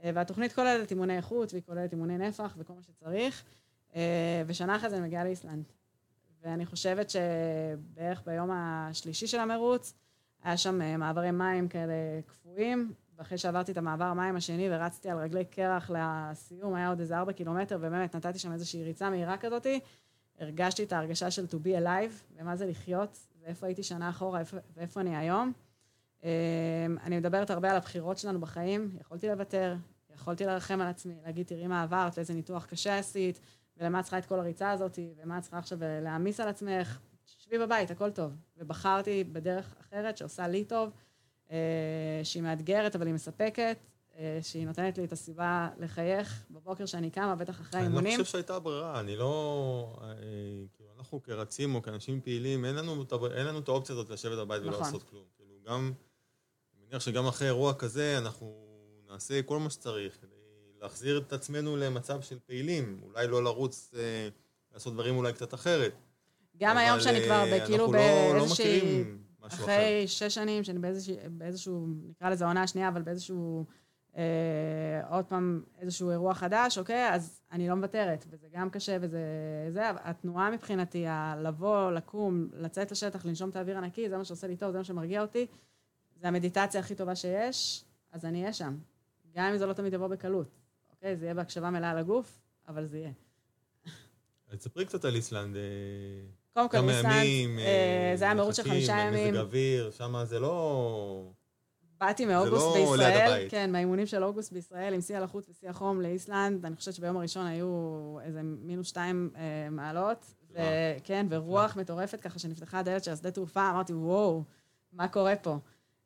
אה, 0.04 0.10
והתוכנית 0.14 0.52
כוללת 0.52 0.90
אימוני 0.90 1.16
איכות, 1.16 1.52
והיא 1.52 1.62
כוללת 1.66 1.92
אימוני 1.92 2.18
נפח 2.18 2.54
וכל 2.58 2.72
מה 2.72 2.82
שצריך. 2.82 3.44
אה, 3.96 4.42
ושנה 4.46 4.76
אחרי 4.76 4.90
זה 4.90 4.96
אני 4.96 5.06
מגיעה 5.06 5.24
לאיסלנד. 5.24 5.64
ואני 6.42 6.66
חושבת 6.66 7.10
שבערך 7.10 8.22
ביום 8.26 8.50
השלישי 8.52 9.26
של 9.26 9.38
המרוץ, 9.38 9.94
היה 10.42 10.56
שם 10.56 10.82
אה, 10.82 10.96
מעברי 10.96 11.30
מים 11.30 11.68
כאלה 11.68 11.94
קפואים, 12.26 12.92
ואחרי 13.16 13.38
שעברתי 13.38 13.72
את 13.72 13.76
המעבר 13.76 14.12
מים 14.12 14.36
השני 14.36 14.68
ורצתי 14.70 15.10
על 15.10 15.18
רגלי 15.18 15.44
קרח 15.44 15.90
לסיום, 15.90 16.74
היה 16.74 16.88
עוד 16.88 17.00
איזה 17.00 17.18
ארבע 17.18 17.32
קילומטר, 17.32 17.76
ובאמת 17.76 18.16
נתתי 18.16 18.38
שם 18.38 18.52
איזושהי 18.52 18.84
ריצה 18.84 19.10
מהירה 19.10 19.36
כזאתי, 19.36 19.80
הרגשתי 20.38 20.84
את 20.84 20.92
ההרגשה 20.92 21.30
של 21.30 21.46
to 21.50 21.54
be 21.54 21.82
alive, 21.82 22.36
ומה 22.36 22.56
זה 22.56 22.66
לחיות, 22.66 23.18
ואיפה 23.42 23.66
הייתי 23.66 23.82
שנה 23.82 24.10
אחורה, 24.10 24.42
ואיפה 24.76 25.00
אני 25.00 25.16
היום. 25.16 25.52
אמ, 26.22 26.28
אני 27.02 27.16
מדברת 27.16 27.50
הרבה 27.50 27.70
על 27.70 27.76
הבחירות 27.76 28.18
שלנו 28.18 28.40
בחיים, 28.40 28.96
יכולתי 29.00 29.28
לוותר, 29.28 29.76
יכולתי 30.14 30.44
לרחם 30.44 30.80
על 30.80 30.86
עצמי, 30.86 31.14
להגיד, 31.24 31.46
תראי 31.46 31.66
מה 31.66 31.82
עברת, 31.82 32.18
איזה 32.18 32.34
ניתוח 32.34 32.66
קשה 32.66 32.98
עשית, 32.98 33.40
ולמה 33.76 33.98
את 33.98 34.04
צריכה 34.04 34.18
את 34.18 34.26
כל 34.26 34.38
הריצה 34.38 34.70
הזאת, 34.70 34.98
ומה 35.22 35.38
את 35.38 35.42
צריכה 35.42 35.58
עכשיו 35.58 35.78
להעמיס 35.82 36.40
על 36.40 36.48
עצמך, 36.48 36.98
שבי 37.26 37.58
בבית, 37.58 37.90
הכל 37.90 38.10
טוב. 38.10 38.32
ובחרתי 38.56 39.24
בדרך 39.24 39.74
אחרת 39.80 40.16
שעושה 40.16 40.48
לי 40.48 40.64
טוב, 40.64 40.90
אה, 41.50 42.20
שהיא 42.22 42.42
מאתגרת, 42.42 42.96
אבל 42.96 43.06
היא 43.06 43.14
מספקת, 43.14 43.78
אה, 44.18 44.38
שהיא 44.42 44.66
נותנת 44.66 44.98
לי 44.98 45.04
את 45.04 45.12
הסיבה 45.12 45.68
לחייך 45.78 46.44
בבוקר 46.50 46.86
שאני 46.86 47.10
קמה, 47.10 47.34
בטח 47.34 47.60
אחרי 47.60 47.80
האימונים. 47.80 48.06
אני 48.06 48.16
לא 48.16 48.22
חושב 48.22 48.32
שהייתה 48.32 48.58
ברירה, 48.58 49.00
אני 49.00 49.16
לא... 49.16 49.98
אה, 50.02 50.08
כאילו, 50.74 50.90
אנחנו 50.98 51.22
כרצים 51.22 51.74
או 51.74 51.82
כאנשים 51.82 52.20
פעילים, 52.20 52.64
אין 52.64 52.74
לנו, 52.74 53.04
אין 53.34 53.46
לנו 53.46 53.58
את 53.58 53.68
האופציה 53.68 53.92
הזאת 53.92 54.10
לשבת 54.10 54.38
בבית 54.38 54.60
נכון. 54.60 54.74
ולא 54.74 54.80
לעשות 54.80 55.02
כלום. 55.02 55.24
כאילו, 55.36 55.54
גם... 55.66 55.92
מניח 56.86 57.02
שגם 57.02 57.26
אחרי 57.26 57.48
אירוע 57.48 57.74
כזה 57.74 58.18
אנחנו 58.18 58.66
נעשה 59.10 59.42
כל 59.42 59.58
מה 59.58 59.70
שצריך 59.70 60.20
כדי 60.20 60.35
להחזיר 60.86 61.18
את 61.18 61.32
עצמנו 61.32 61.76
למצב 61.76 62.20
של 62.20 62.38
פעילים, 62.46 63.00
אולי 63.02 63.28
לא 63.28 63.44
לרוץ, 63.44 63.94
אה, 63.96 64.28
לעשות 64.74 64.92
דברים 64.92 65.16
אולי 65.16 65.32
קצת 65.32 65.54
אחרת. 65.54 65.92
גם 66.56 66.76
היום 66.76 67.00
שאני 67.00 67.20
כבר 67.24 67.44
אה, 67.52 67.66
כאילו 67.66 67.90
באיזושהי... 67.90 69.04
לא, 69.04 69.10
לא 69.42 69.46
אחרי 69.46 70.04
שש 70.06 70.34
שנים, 70.34 70.64
שאני 70.64 70.78
באיזשהו, 70.78 71.16
באיזשהו, 71.30 71.86
נקרא 72.08 72.30
לזה 72.30 72.44
העונה 72.44 72.62
השנייה, 72.62 72.88
אבל 72.88 73.02
באיזשהו, 73.02 73.66
אה, 74.16 74.22
עוד 75.10 75.24
פעם, 75.24 75.62
איזשהו 75.78 76.10
אירוע 76.10 76.34
חדש, 76.34 76.78
אוקיי? 76.78 77.14
אז 77.14 77.40
אני 77.52 77.68
לא 77.68 77.74
מוותרת, 77.74 78.24
וזה 78.30 78.46
גם 78.52 78.70
קשה, 78.70 78.96
וזה... 79.00 79.20
זה, 79.70 79.82
התנועה 79.90 80.50
מבחינתי, 80.50 81.04
לבוא, 81.42 81.90
לקום, 81.90 82.48
לצאת 82.52 82.90
לשטח, 82.90 83.24
לנשום 83.26 83.50
את 83.50 83.56
האוויר 83.56 83.78
הנקי, 83.78 84.08
זה 84.08 84.16
מה 84.16 84.24
שעושה 84.24 84.46
לי 84.46 84.56
טוב, 84.56 84.72
זה 84.72 84.78
מה 84.78 84.84
שמרגיע 84.84 85.22
אותי. 85.22 85.46
זה 86.20 86.28
המדיטציה 86.28 86.80
הכי 86.80 86.94
טובה 86.94 87.14
שיש, 87.16 87.84
אז 88.12 88.24
אני 88.24 88.40
אהיה 88.40 88.52
שם. 88.52 88.76
גם 89.34 89.52
אם 89.52 89.58
זה 89.58 89.66
לא 89.66 89.72
תמיד 89.72 89.92
יבוא 89.92 90.08
בקלות. 90.08 90.65
אוקיי? 90.96 91.16
זה 91.16 91.24
יהיה 91.24 91.34
בהקשבה 91.34 91.70
מלאה 91.70 91.94
לגוף, 91.94 92.40
אבל 92.68 92.86
זה 92.86 92.98
יהיה. 92.98 93.12
תספרי 94.56 94.84
קצת 94.84 95.04
על 95.04 95.14
איסלנד. 95.14 95.56
אה, 95.56 95.62
קודם 96.52 96.68
כל, 96.68 96.76
איסלנד, 96.76 97.12
ימים, 97.14 97.58
אה, 97.58 98.12
זה 98.16 98.24
היה 98.24 98.34
מרוץ 98.34 98.56
של 98.56 98.62
חמישה 98.62 98.98
ימים. 98.98 99.34
מזג 99.34 99.40
אוויר, 99.40 99.90
שם 99.90 100.14
זה 100.24 100.40
לא... 100.40 101.30
באתי 102.00 102.24
מאוגוסט 102.24 102.66
לא 102.66 102.74
בישראל, 102.74 103.48
כן, 103.48 103.72
מהאימונים 103.72 104.06
של 104.06 104.24
אוגוסט 104.24 104.52
בישראל, 104.52 104.94
עם 104.94 105.00
שיא 105.00 105.16
הלחות 105.16 105.48
ושיא 105.50 105.70
החום 105.70 106.00
לאיסלנד. 106.00 106.66
אני 106.66 106.76
חושבת 106.76 106.94
שביום 106.94 107.16
הראשון 107.16 107.46
היו 107.46 108.16
איזה 108.22 108.40
מינוס 108.42 108.86
שתיים 108.88 109.30
אה, 109.36 109.70
מעלות. 109.70 110.34
כן, 111.04 111.26
ורוח 111.30 111.76
מטורפת, 111.76 112.20
ככה 112.20 112.38
שנפתחה 112.38 112.78
הדלת 112.78 113.04
של 113.04 113.10
השדה 113.10 113.30
תעופה, 113.30 113.70
אמרתי, 113.70 113.92
וואו, 113.92 114.44
מה 114.92 115.08
קורה 115.08 115.36
פה? 115.36 115.58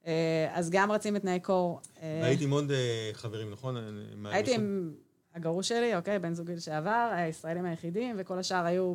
אה, 0.07 0.49
אז 0.53 0.71
גם 0.71 0.93
רצים 0.93 1.15
בתנאי 1.15 1.41
קור. 1.41 1.81
אה, 2.03 2.27
הייתי 2.27 2.45
עם 2.45 2.51
עוד 2.51 2.71
אה, 2.71 3.11
חברים, 3.13 3.51
נכון? 3.51 3.77
הייתי 4.25 4.55
עם 4.55 4.95
הגרוש 5.35 5.69
שלי, 5.69 5.97
אוקיי, 5.97 6.19
בן 6.19 6.35
זוגי 6.35 6.55
לשעבר, 6.55 7.11
הישראלים 7.13 7.65
היחידים, 7.65 8.17
וכל 8.19 8.39
השאר 8.39 8.65
היו 8.65 8.95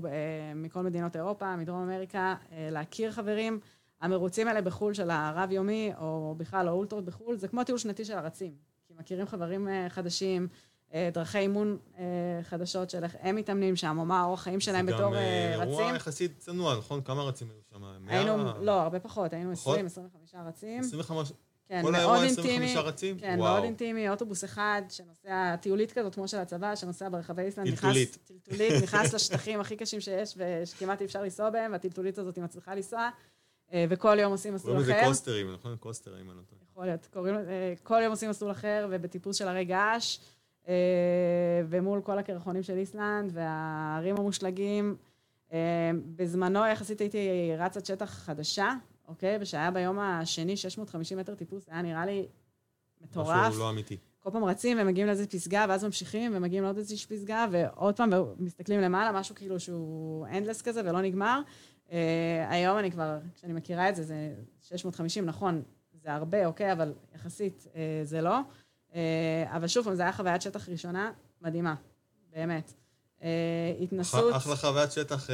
מכל 0.55 0.81
מדינות 0.81 1.15
אירופה, 1.15 1.55
מדרום 1.55 1.81
אמריקה, 1.81 2.35
להכיר 2.71 3.11
חברים. 3.11 3.59
המרוצים 4.01 4.47
האלה 4.47 4.61
בחו"ל 4.61 4.93
של 4.93 5.09
הרב-יומי, 5.09 5.91
או 5.99 6.35
בכלל 6.37 6.67
האולטרות 6.67 7.05
בחו"ל, 7.05 7.37
זה 7.37 7.47
כמו 7.47 7.63
טיול 7.63 7.77
שנתי 7.77 8.05
של 8.05 8.17
הרצים. 8.17 8.53
כי 8.87 8.93
מכירים 8.99 9.25
חברים 9.27 9.67
חדשים, 9.89 10.47
דרכי 11.11 11.37
אימון 11.37 11.77
אה, 11.97 12.03
חדשות 12.43 12.89
של 12.89 13.03
איך 13.03 13.15
הם 13.19 13.35
מתאמנים 13.35 13.75
שם, 13.75 13.97
או 13.99 14.05
מה 14.05 14.21
האורח 14.21 14.41
חיים 14.41 14.59
שלהם 14.59 14.85
בתור 14.85 15.15
רצים. 15.15 15.19
זה 15.51 15.55
גם 15.57 15.61
אירוע 15.61 15.95
יחסית 15.95 16.37
צנוע, 16.37 16.77
נכון? 16.77 17.01
כמה 17.01 17.23
רצים 17.23 17.47
היו 17.49 17.61
שם? 17.71 18.07
היינו, 18.07 18.63
לא, 18.63 18.81
הרבה 18.81 18.99
פחות, 18.99 19.33
היינו 19.33 19.51
20, 19.51 19.85
25 19.85 20.35
רצים. 20.47 20.79
25? 20.79 21.31
כן, 21.67 21.81
כל 21.81 21.95
האירוע 21.95 22.25
25 22.25 22.75
רצים? 22.75 23.19
כן, 23.19 23.35
וואו. 23.39 23.51
מאוד 23.51 23.63
אינטימי, 23.63 24.09
אוטובוס 24.09 24.43
אחד 24.43 24.81
שנוסע, 24.89 25.55
טיולית 25.55 25.91
כזאת 25.91 26.15
כמו 26.15 26.27
של 26.27 26.37
הצבא, 26.37 26.75
שנוסע 26.75 27.09
ברחבי 27.09 27.41
איסלנד, 27.41 27.69
טלטולית. 27.69 28.09
נכנס, 28.09 28.37
טלטולית, 28.43 28.73
נכנס 28.83 29.13
לשטחים 29.13 29.59
הכי 29.59 29.75
קשים 29.75 30.01
שיש, 30.01 30.37
ושכמעט 30.37 31.01
אי 31.01 31.05
אפשר 31.05 31.23
לנסוע 31.23 31.49
בהם, 31.49 31.71
והטלטולית 31.71 32.17
הזאת 32.17 32.35
היא 32.35 32.43
מצליחה 32.43 32.75
לנסוע, 32.75 33.09
אה, 33.73 33.85
וכל 33.89 34.17
יום 34.19 34.31
עושים 34.31 34.53
מסלול 34.53 34.77
אחר. 34.77 34.83
קוראים 34.83 34.99
לזה 34.99 35.07
קוסטרים, 35.07 35.53
נכון? 35.53 35.75
קוסטרים, 35.79 36.29
אני 36.29 36.37
לא 36.37 36.43
טועה. 36.49 36.61
יכול 36.71 36.85
להיות. 36.85 37.07
כל 37.83 37.99
יום 38.03 38.11
עושים 38.11 38.29
מסלול 38.29 38.51
אחר, 38.51 38.87
ובטיפוס 38.91 39.35
של 39.35 39.47
הרי 39.47 39.65
געש. 39.65 40.17
אה, 40.67 41.61
ומול 41.69 42.01
כל 42.01 42.19
הקרחונים 42.19 42.63
של 42.63 42.77
איסלנד 42.77 43.31
והערים 43.33 44.15
המושלגים. 44.17 44.95
אה, 45.53 45.91
בזמנו 46.15 46.65
יחסית 46.65 46.99
הייתי 46.99 47.51
רצת 47.57 47.85
שטח 47.85 48.09
חדשה, 48.09 48.73
אוקיי? 49.07 49.37
ושהיה 49.41 49.71
ביום 49.71 49.99
השני 49.99 50.57
650 50.57 51.17
מטר 51.17 51.35
טיפוס, 51.35 51.69
היה 51.69 51.81
נראה 51.81 52.05
לי 52.05 52.27
מטורף. 53.01 53.47
משהו 53.47 53.59
לא 53.59 53.69
אמיתי. 53.69 53.97
כל 54.19 54.31
פעם 54.31 54.43
רצים 54.43 54.77
ומגיעים 54.81 55.07
לאיזה 55.07 55.27
פסגה, 55.27 55.65
ואז 55.69 55.83
ממשיכים 55.83 56.31
ומגיעים 56.35 56.63
לעוד 56.63 56.77
איזושהי 56.77 57.17
פסגה, 57.17 57.45
ועוד 57.51 57.97
פעם 57.97 58.09
מסתכלים 58.37 58.81
למעלה, 58.81 59.19
משהו 59.19 59.35
כאילו 59.35 59.59
שהוא 59.59 60.27
אנדלס 60.27 60.61
כזה 60.61 60.81
ולא 60.85 61.01
נגמר. 61.01 61.41
Uh, 61.87 61.91
היום 62.49 62.77
אני 62.77 62.91
כבר, 62.91 63.17
כשאני 63.35 63.53
מכירה 63.53 63.89
את 63.89 63.95
זה, 63.95 64.03
זה 64.03 64.33
650, 64.61 65.25
נכון, 65.25 65.61
זה 65.93 66.13
הרבה, 66.13 66.45
אוקיי, 66.45 66.71
אבל 66.71 66.93
יחסית 67.15 67.67
uh, 67.73 67.77
זה 68.03 68.21
לא. 68.21 68.39
Uh, 68.95 68.97
אבל 69.55 69.67
שוב 69.67 69.93
זו 69.93 70.03
הייתה 70.03 70.17
חוויית 70.17 70.41
שטח 70.41 70.69
ראשונה 70.69 71.11
מדהימה, 71.41 71.75
באמת. 72.31 72.73
Uh, 73.19 73.23
התנסות... 73.81 74.35
אחלה 74.35 74.55
חוויית 74.55 74.91
שטח 74.91 75.27
uh, 75.27 75.31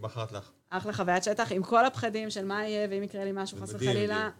בחרת 0.00 0.32
לך. 0.32 0.50
אחלה 0.70 0.92
חוויית 0.92 1.24
שטח, 1.24 1.52
עם 1.52 1.62
כל 1.62 1.86
הפחדים 1.86 2.30
של 2.30 2.44
מה 2.44 2.64
יהיה, 2.64 2.88
ואם 2.90 3.02
יקרה 3.02 3.24
לי 3.24 3.30
משהו, 3.34 3.58
חס 3.58 3.74
וחלילה. 3.74 4.30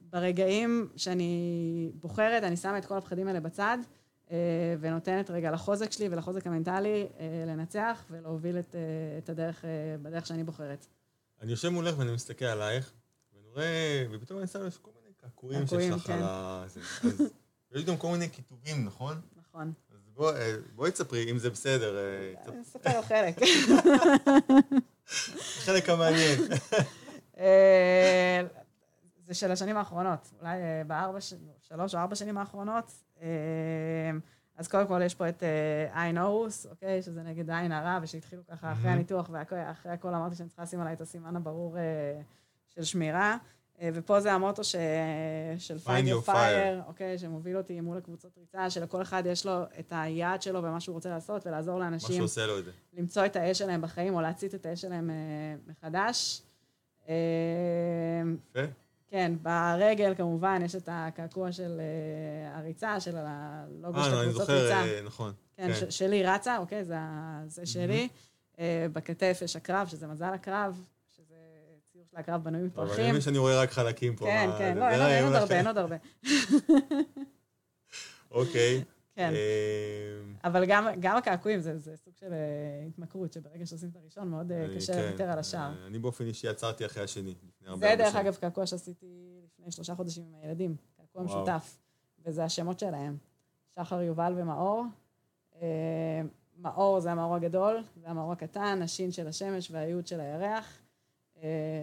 ברגעים 0.00 0.88
שאני 0.96 1.90
בוחרת, 1.94 2.42
אני 2.42 2.56
שמה 2.56 2.78
את 2.78 2.84
כל 2.84 2.96
הפחדים 2.96 3.28
האלה 3.28 3.40
בצד, 3.40 3.78
אה, 4.30 4.74
ונותנת 4.80 5.30
רגע 5.30 5.50
לחוזק 5.50 5.92
שלי 5.92 6.08
ולחוזק 6.08 6.46
המנטלי 6.46 7.06
אה, 7.18 7.44
לנצח 7.46 8.04
ולהוביל 8.10 8.58
את, 8.58 8.74
אה, 8.74 9.18
את 9.18 9.28
הדרך 9.28 9.64
בדרך 10.02 10.26
שאני 10.26 10.44
בוחרת. 10.44 10.86
אני 11.42 11.50
יושב 11.50 11.68
מולך 11.68 11.98
ואני 11.98 12.12
מסתכל 12.12 12.44
עלייך, 12.44 12.92
ואני 13.32 13.48
רואה, 13.48 14.06
ופתאום 14.12 14.38
אני 14.38 14.46
שם 14.46 14.62
לב 14.62 14.78
כל 14.82 14.90
קעקועים 15.20 15.66
שיש 15.66 15.90
לך. 15.90 16.10
על 16.10 16.22
ה... 16.22 16.64
יש 17.74 17.84
גם 17.84 17.96
כל 17.96 18.08
מיני 18.08 18.30
כיתובים, 18.30 18.84
נכון? 18.84 19.20
נכון. 19.36 19.72
אז 19.90 19.98
בוא, 20.14 20.32
בואי 20.74 20.90
תספרי, 20.90 21.30
אם 21.30 21.38
זה 21.38 21.50
בסדר. 21.50 21.98
אני 22.48 22.62
אספר 22.62 23.02
חלק. 23.02 23.36
חלק 25.64 25.88
המעניין. 25.88 26.38
זה 29.28 29.34
של 29.34 29.50
השנים 29.50 29.76
האחרונות, 29.76 30.32
אולי 30.40 30.62
אה, 30.62 30.82
בארבע, 30.86 31.18
שלוש 31.60 31.94
או 31.94 32.00
ארבע 32.00 32.14
שנים 32.14 32.38
האחרונות. 32.38 32.92
אה, 33.22 34.10
אז 34.56 34.68
קודם 34.68 34.86
כל 34.86 35.00
יש 35.04 35.14
פה 35.14 35.28
את 35.28 35.42
אה, 35.42 36.02
עין 36.02 36.18
אורוס, 36.18 36.66
אוקיי? 36.66 37.02
שזה 37.02 37.22
נגד 37.22 37.50
עין 37.50 37.72
הרע, 37.72 37.98
ושהתחילו 38.02 38.42
ככה 38.46 38.72
אחרי 38.72 38.90
הניתוח, 38.90 39.30
ואחרי 39.32 39.92
הכל 39.92 40.14
אמרתי 40.14 40.36
שאני 40.36 40.48
צריכה 40.48 40.62
לשים 40.62 40.80
עליי 40.80 40.92
את 40.92 41.00
הסימן 41.00 41.36
הברור 41.36 41.76
של 42.68 42.84
שמירה. 42.84 43.36
ופה 43.82 44.20
זה 44.20 44.32
המוטו 44.32 44.64
ש... 44.64 44.76
של 45.58 45.76
find 45.84 46.06
your 46.08 46.28
fire, 46.28 46.86
אוקיי? 46.86 47.18
שמוביל 47.18 47.56
אותי 47.56 47.80
מול 47.80 47.98
הקבוצות 47.98 48.38
ריצה, 48.38 48.70
שלכל 48.70 49.02
אחד 49.02 49.22
יש 49.26 49.46
לו 49.46 49.62
את 49.78 49.92
היעד 49.96 50.42
שלו 50.42 50.62
ומה 50.62 50.80
שהוא 50.80 50.94
רוצה 50.94 51.10
לעשות, 51.10 51.46
ולעזור 51.46 51.78
לאנשים... 51.78 52.16
מה 52.16 52.28
שעושה 52.28 52.46
לו 52.46 52.58
את 52.58 52.64
זה. 52.64 52.70
למצוא 52.92 53.26
את 53.26 53.36
האש 53.36 53.58
שלהם 53.58 53.80
בחיים, 53.80 54.14
או 54.14 54.20
להצית 54.20 54.54
את 54.54 54.66
האש 54.66 54.80
שלהם 54.80 55.10
מחדש. 55.66 56.42
יפה. 57.04 58.60
כן, 59.10 59.32
ברגל 59.42 60.14
כמובן 60.14 60.60
יש 60.64 60.74
את 60.74 60.88
הקעקוע 60.92 61.52
של 61.52 61.80
הריצה, 62.54 63.00
של 63.00 63.16
הלוגו 63.16 64.04
של 64.04 64.14
הקבוצות 64.14 64.50
ריצה. 64.50 64.74
אה, 64.74 64.82
אני 64.82 64.88
זוכר, 64.88 65.06
נכון. 65.06 65.32
כן, 65.56 65.68
כן. 65.80 65.90
שלי 65.90 66.22
רצה, 66.22 66.58
אוקיי, 66.58 66.84
זה, 66.84 66.96
זה 67.46 67.66
שלי. 67.66 68.08
Uh, 68.54 68.60
בכתף 68.92 69.38
יש 69.44 69.56
הקרב, 69.56 69.86
שזה 69.86 70.06
מזל 70.06 70.34
הקרב, 70.34 70.84
של 72.10 72.16
הקרב 72.16 72.44
בנוי 72.44 72.62
מפרחים. 72.62 72.92
אבל 72.92 73.02
אני 73.02 73.10
מבין 73.10 73.20
שאני 73.20 73.38
רואה 73.38 73.62
רק 73.62 73.70
חלקים 73.70 74.16
פה. 74.16 74.24
כן, 74.24 74.50
כן, 74.58 74.78
לא, 74.78 74.88
אין 74.88 75.24
עוד 75.24 75.34
הרבה, 75.34 75.54
אין 75.58 75.66
עוד 75.66 75.78
הרבה. 75.78 75.96
אוקיי. 78.30 78.84
כן. 79.18 79.32
אמ, 79.32 80.34
אבל 80.44 80.64
גם, 80.66 80.86
גם 81.00 81.16
הקעקועים 81.16 81.60
זה, 81.60 81.78
זה 81.78 81.96
סוג 81.96 82.14
של 82.16 82.32
אה, 82.32 82.86
התמכרות, 82.88 83.32
שברגע 83.32 83.66
שעושים 83.66 83.88
את 83.88 83.96
הראשון 83.96 84.28
מאוד 84.28 84.52
אה, 84.52 84.66
קשה 84.76 84.92
כן. 84.92 85.08
לוותר 85.08 85.30
על 85.30 85.38
השאר. 85.38 85.86
אני 85.86 85.98
באופן 85.98 86.24
אישי 86.24 86.48
עצרתי 86.48 86.86
אחרי 86.86 87.02
השני. 87.02 87.34
זה 87.74 87.94
דרך 87.98 88.14
אגב 88.14 88.34
קעקוע 88.34 88.66
שעשיתי 88.66 89.40
לפני 89.44 89.72
שלושה 89.72 89.94
חודשים 89.94 90.24
עם 90.24 90.34
הילדים, 90.34 90.76
קעקוע 90.96 91.22
משותף, 91.22 91.78
וזה 92.24 92.44
השמות 92.44 92.78
שלהם, 92.78 93.16
שחר, 93.74 94.02
יובל 94.02 94.34
ומאור. 94.36 94.84
אה, 95.62 96.20
מאור 96.58 97.00
זה 97.00 97.12
המאור 97.12 97.34
הגדול, 97.34 97.82
זה 97.96 98.08
המאור 98.08 98.32
הקטן, 98.32 98.80
השין 98.82 99.12
של 99.12 99.28
השמש 99.28 99.70
והיוד 99.70 100.06
של 100.06 100.20
הירח, 100.20 100.78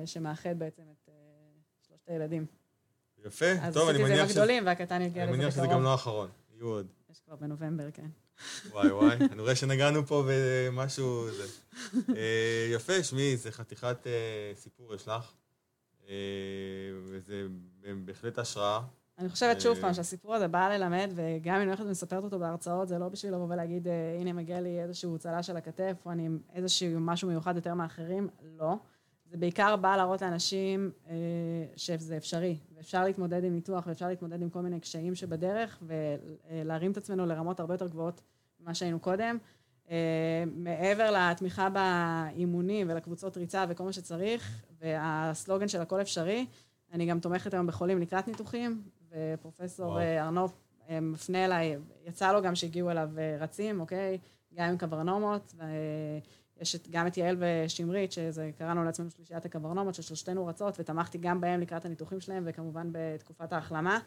שמאחד 0.06 0.60
בעצם 0.60 0.84
את 0.92 1.10
שלושת 1.88 2.10
הילדים. 2.10 2.46
יפה, 3.26 3.46
טוב, 3.74 3.90
אני 3.90 4.04
מניח 4.04 4.10
ש... 4.10 4.12
אז 4.12 4.14
עשיתי 4.14 4.14
את 4.14 4.16
זה 4.16 4.24
עם 4.24 4.30
הגדולים, 4.30 4.66
והקטן 4.66 5.02
יגיע 5.02 5.24
לזה 5.24 5.32
בקרוב. 5.32 5.34
אני 5.34 5.38
מניח 5.38 5.54
שזה 5.54 5.68
גם 5.68 5.84
לא 5.84 5.92
האחרון, 5.92 6.30
יהיו 6.54 6.68
עוד. 6.68 6.88
יש 7.12 7.20
כבר 7.20 7.36
בנובמבר, 7.36 7.92
כן. 7.92 8.08
וואי 8.72 8.92
וואי, 8.92 9.16
אני 9.32 9.42
רואה 9.42 9.56
שנגענו 9.56 10.06
פה 10.06 10.24
במשהו... 10.28 11.28
זה. 11.32 11.44
אה, 12.16 12.68
יפה, 12.74 13.04
שמי, 13.04 13.38
זה 13.38 13.52
חתיכת 13.52 14.08
אה, 14.08 14.52
סיפור 14.56 14.96
יש 14.96 15.08
לך, 15.08 15.34
אה, 16.10 16.16
וזה 17.04 17.48
בהחלט 18.06 18.40
השראה. 18.40 18.82
אני 19.18 19.30
חושבת 19.30 19.62
שוב 19.62 19.82
פעם 19.82 19.94
שהסיפור 19.94 20.36
הזה 20.36 20.48
בא 20.48 20.70
ללמד, 20.70 21.12
וגם 21.16 21.56
אם 21.56 21.62
אני 21.62 21.70
הולכת 21.70 21.84
ומספרת 21.86 22.24
אותו 22.24 22.40
בהרצאות, 22.40 22.88
זה 22.88 22.98
לא 22.98 23.10
בשביל 23.10 23.34
לבוא 23.34 23.48
ולהגיד, 23.50 23.88
הנה 24.20 24.34
מגיע 24.34 24.62
לי 24.62 24.82
איזשהו 24.82 25.18
צל"ש 25.18 25.50
על 25.50 25.58
הכתף, 25.58 25.94
או 26.06 26.12
אני 26.12 26.30
איזשהו 26.54 27.00
משהו 27.00 27.28
מיוחד 27.28 27.56
יותר 27.56 27.74
מאחרים, 27.74 28.30
לא. 28.58 28.76
זה 29.26 29.38
בעיקר 29.38 29.76
בא 29.76 29.96
להראות 29.96 30.22
לאנשים 30.22 30.92
אה, 31.10 31.16
שזה 31.76 32.18
אפשרי, 32.18 32.58
ואפשר 32.76 33.04
להתמודד 33.04 33.44
עם 33.44 33.54
ניתוח, 33.54 33.88
ואפשר 33.88 34.08
להתמודד 34.08 34.42
עם 34.42 34.50
כל 34.50 34.62
מיני 34.62 34.80
קשיים 34.80 35.16
שבדרך, 35.16 35.84
ולהרים 36.50 36.92
את 36.92 36.98
עצמנו 36.98 37.26
לרמות 37.26 37.60
הרבה 37.60 37.74
יותר 37.74 37.88
גבוהות 37.88 38.22
ממה 38.60 38.74
שהיינו 38.74 39.00
קודם. 39.00 39.38
אה, 39.90 40.44
מעבר 40.56 41.12
לתמיכה 41.12 41.70
באימונים 41.70 42.90
ולקבוצות 42.90 43.38
ריצה 43.38 43.66
וכל 43.70 43.84
מה 43.84 43.94
שצריך, 43.94 44.64
והסלוגן 44.80 45.68
של 45.68 45.82
הכל 45.82 46.02
אפשרי, 46.02 46.46
אני 46.94 47.06
גם 47.06 47.20
תומכת 47.20 47.54
היום 47.54 47.68
בחולים 47.68 48.02
לקראת 48.02 48.28
ניתוחים, 48.28 48.82
ופרופסור 49.10 50.00
אה, 50.00 50.24
ארנוב 50.24 50.54
אה, 50.90 51.00
מפנה 51.00 51.46
אליי, 51.46 51.78
יצא 52.06 52.34
לו 52.34 52.42
גם 52.42 52.56
שהגיעו 52.56 52.92
אליו 52.92 53.10
רצים, 53.40 53.80
אוקיי? 53.80 54.18
גם 54.54 54.70
עם 54.70 54.78
קברנומות, 54.78 55.54
ו... 55.58 55.64
יש 56.62 56.76
את, 56.76 56.88
גם 56.90 57.08
את 57.08 57.18
יעל 57.18 57.38
ושמרית, 57.40 58.12
שזה 58.12 58.52
קראנו 58.58 58.84
לעצמנו 58.84 59.12
שלישיית 59.12 59.46
הקברנומות, 59.46 59.96
ששלושתנו 59.96 60.46
רצות, 60.48 60.80
ותמכתי 60.80 61.18
גם 61.18 61.42
בהם 61.42 61.60
לקראת 61.60 61.86
הניתוחים 61.86 62.20
שלהם, 62.20 62.44
וכמובן 62.46 62.90
בתקופת 62.92 63.54
ההחלמה. 63.54 64.00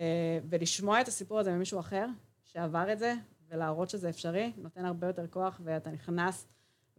אה, 0.00 0.38
ולשמוע 0.48 1.00
את 1.00 1.08
הסיפור 1.08 1.38
הזה 1.38 1.52
ממישהו 1.52 1.80
אחר, 1.80 2.06
שעבר 2.44 2.92
את 2.92 2.98
זה, 2.98 3.14
ולהראות 3.48 3.90
שזה 3.90 4.08
אפשרי, 4.08 4.52
נותן 4.56 4.84
הרבה 4.84 5.06
יותר 5.06 5.26
כוח, 5.26 5.60
ואתה 5.64 5.90
נכנס 5.90 6.46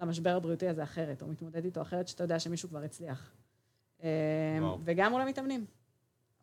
למשבר 0.02 0.36
הבריאותי 0.36 0.68
הזה 0.68 0.84
אחרת, 0.84 1.22
או 1.22 1.28
מתמודד 1.28 1.66
איתו 1.66 1.82
אחרת, 1.82 2.08
שאתה 2.08 2.24
יודע 2.24 2.40
שמישהו 2.40 2.70
כבר 2.70 2.84
הצליח. 2.84 3.32
אה, 4.04 4.58
וואו. 4.62 4.80
וגם 4.84 5.12
מול 5.12 5.22
המתאמנים. 5.22 5.66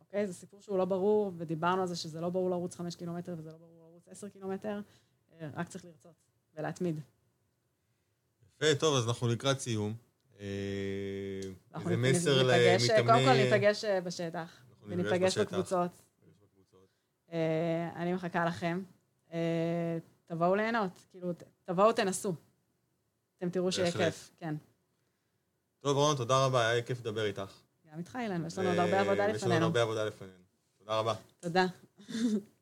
אוקיי? 0.00 0.26
זה 0.26 0.34
סיפור 0.34 0.60
שהוא 0.60 0.78
לא 0.78 0.84
ברור, 0.84 1.32
ודיברנו 1.36 1.80
על 1.80 1.86
זה 1.86 1.96
שזה 1.96 2.20
לא 2.20 2.28
ברור 2.28 2.50
לרוץ 2.50 2.74
חמש 2.74 2.96
קילומטר 2.96 3.34
וזה 3.38 3.50
לא 3.50 3.58
ברור 3.58 3.88
לרוץ 3.90 4.08
עשר 4.08 4.28
קילומטר, 4.28 4.80
אה, 5.32 5.48
רק 5.54 5.68
צריך 5.68 5.84
לרצות 5.84 6.14
ולהתמיד. 6.56 7.00
יפה, 8.64 8.81
טוב, 8.81 8.96
אז 8.96 9.09
אנחנו 9.09 9.29
לקראת 9.29 9.61
סיום. 9.61 9.94
אה, 10.40 10.46
זה 11.85 11.96
מסר 11.96 12.42
למתאמני... 12.42 13.07
קודם 13.07 13.24
כל 13.24 13.33
ניפגש 13.33 13.85
אה, 13.85 14.00
בשטח, 14.00 14.62
וניפגש 14.87 15.38
בקבוצות. 15.38 15.90
אה, 17.33 17.90
אני 17.96 18.12
מחכה 18.12 18.44
לכם. 18.44 18.83
תבואו 20.27 20.55
ליהנות, 20.55 21.05
כאילו, 21.11 21.33
תבואו 21.64 21.92
תנסו. 21.92 22.35
אתם 23.38 23.50
תראו 23.50 23.72
שיהיה 23.72 23.92
כיף, 23.92 24.31
כן. 24.38 24.55
טוב, 25.81 25.96
רון, 25.96 26.16
תודה 26.16 26.44
רבה, 26.46 26.68
היה 26.68 26.83
כיף 26.83 27.00
לדבר 27.00 27.24
איתך. 27.24 27.53
גם 27.92 27.98
איתך, 27.98 28.18
אילן, 28.22 28.46
יש 28.46 28.59
לנו 28.59 28.68
עוד 28.68 28.79
הרבה 28.79 29.00
עבודה 29.00 29.27
לפנינו. 29.27 29.37
יש 29.37 29.42
לנו 29.42 29.55
עוד 29.55 29.62
הרבה 29.62 29.83
עבודה 29.83 30.05
לפנינו. 30.05 30.33
תודה 30.79 30.98
רבה. 30.98 31.14
תודה. 31.40 31.66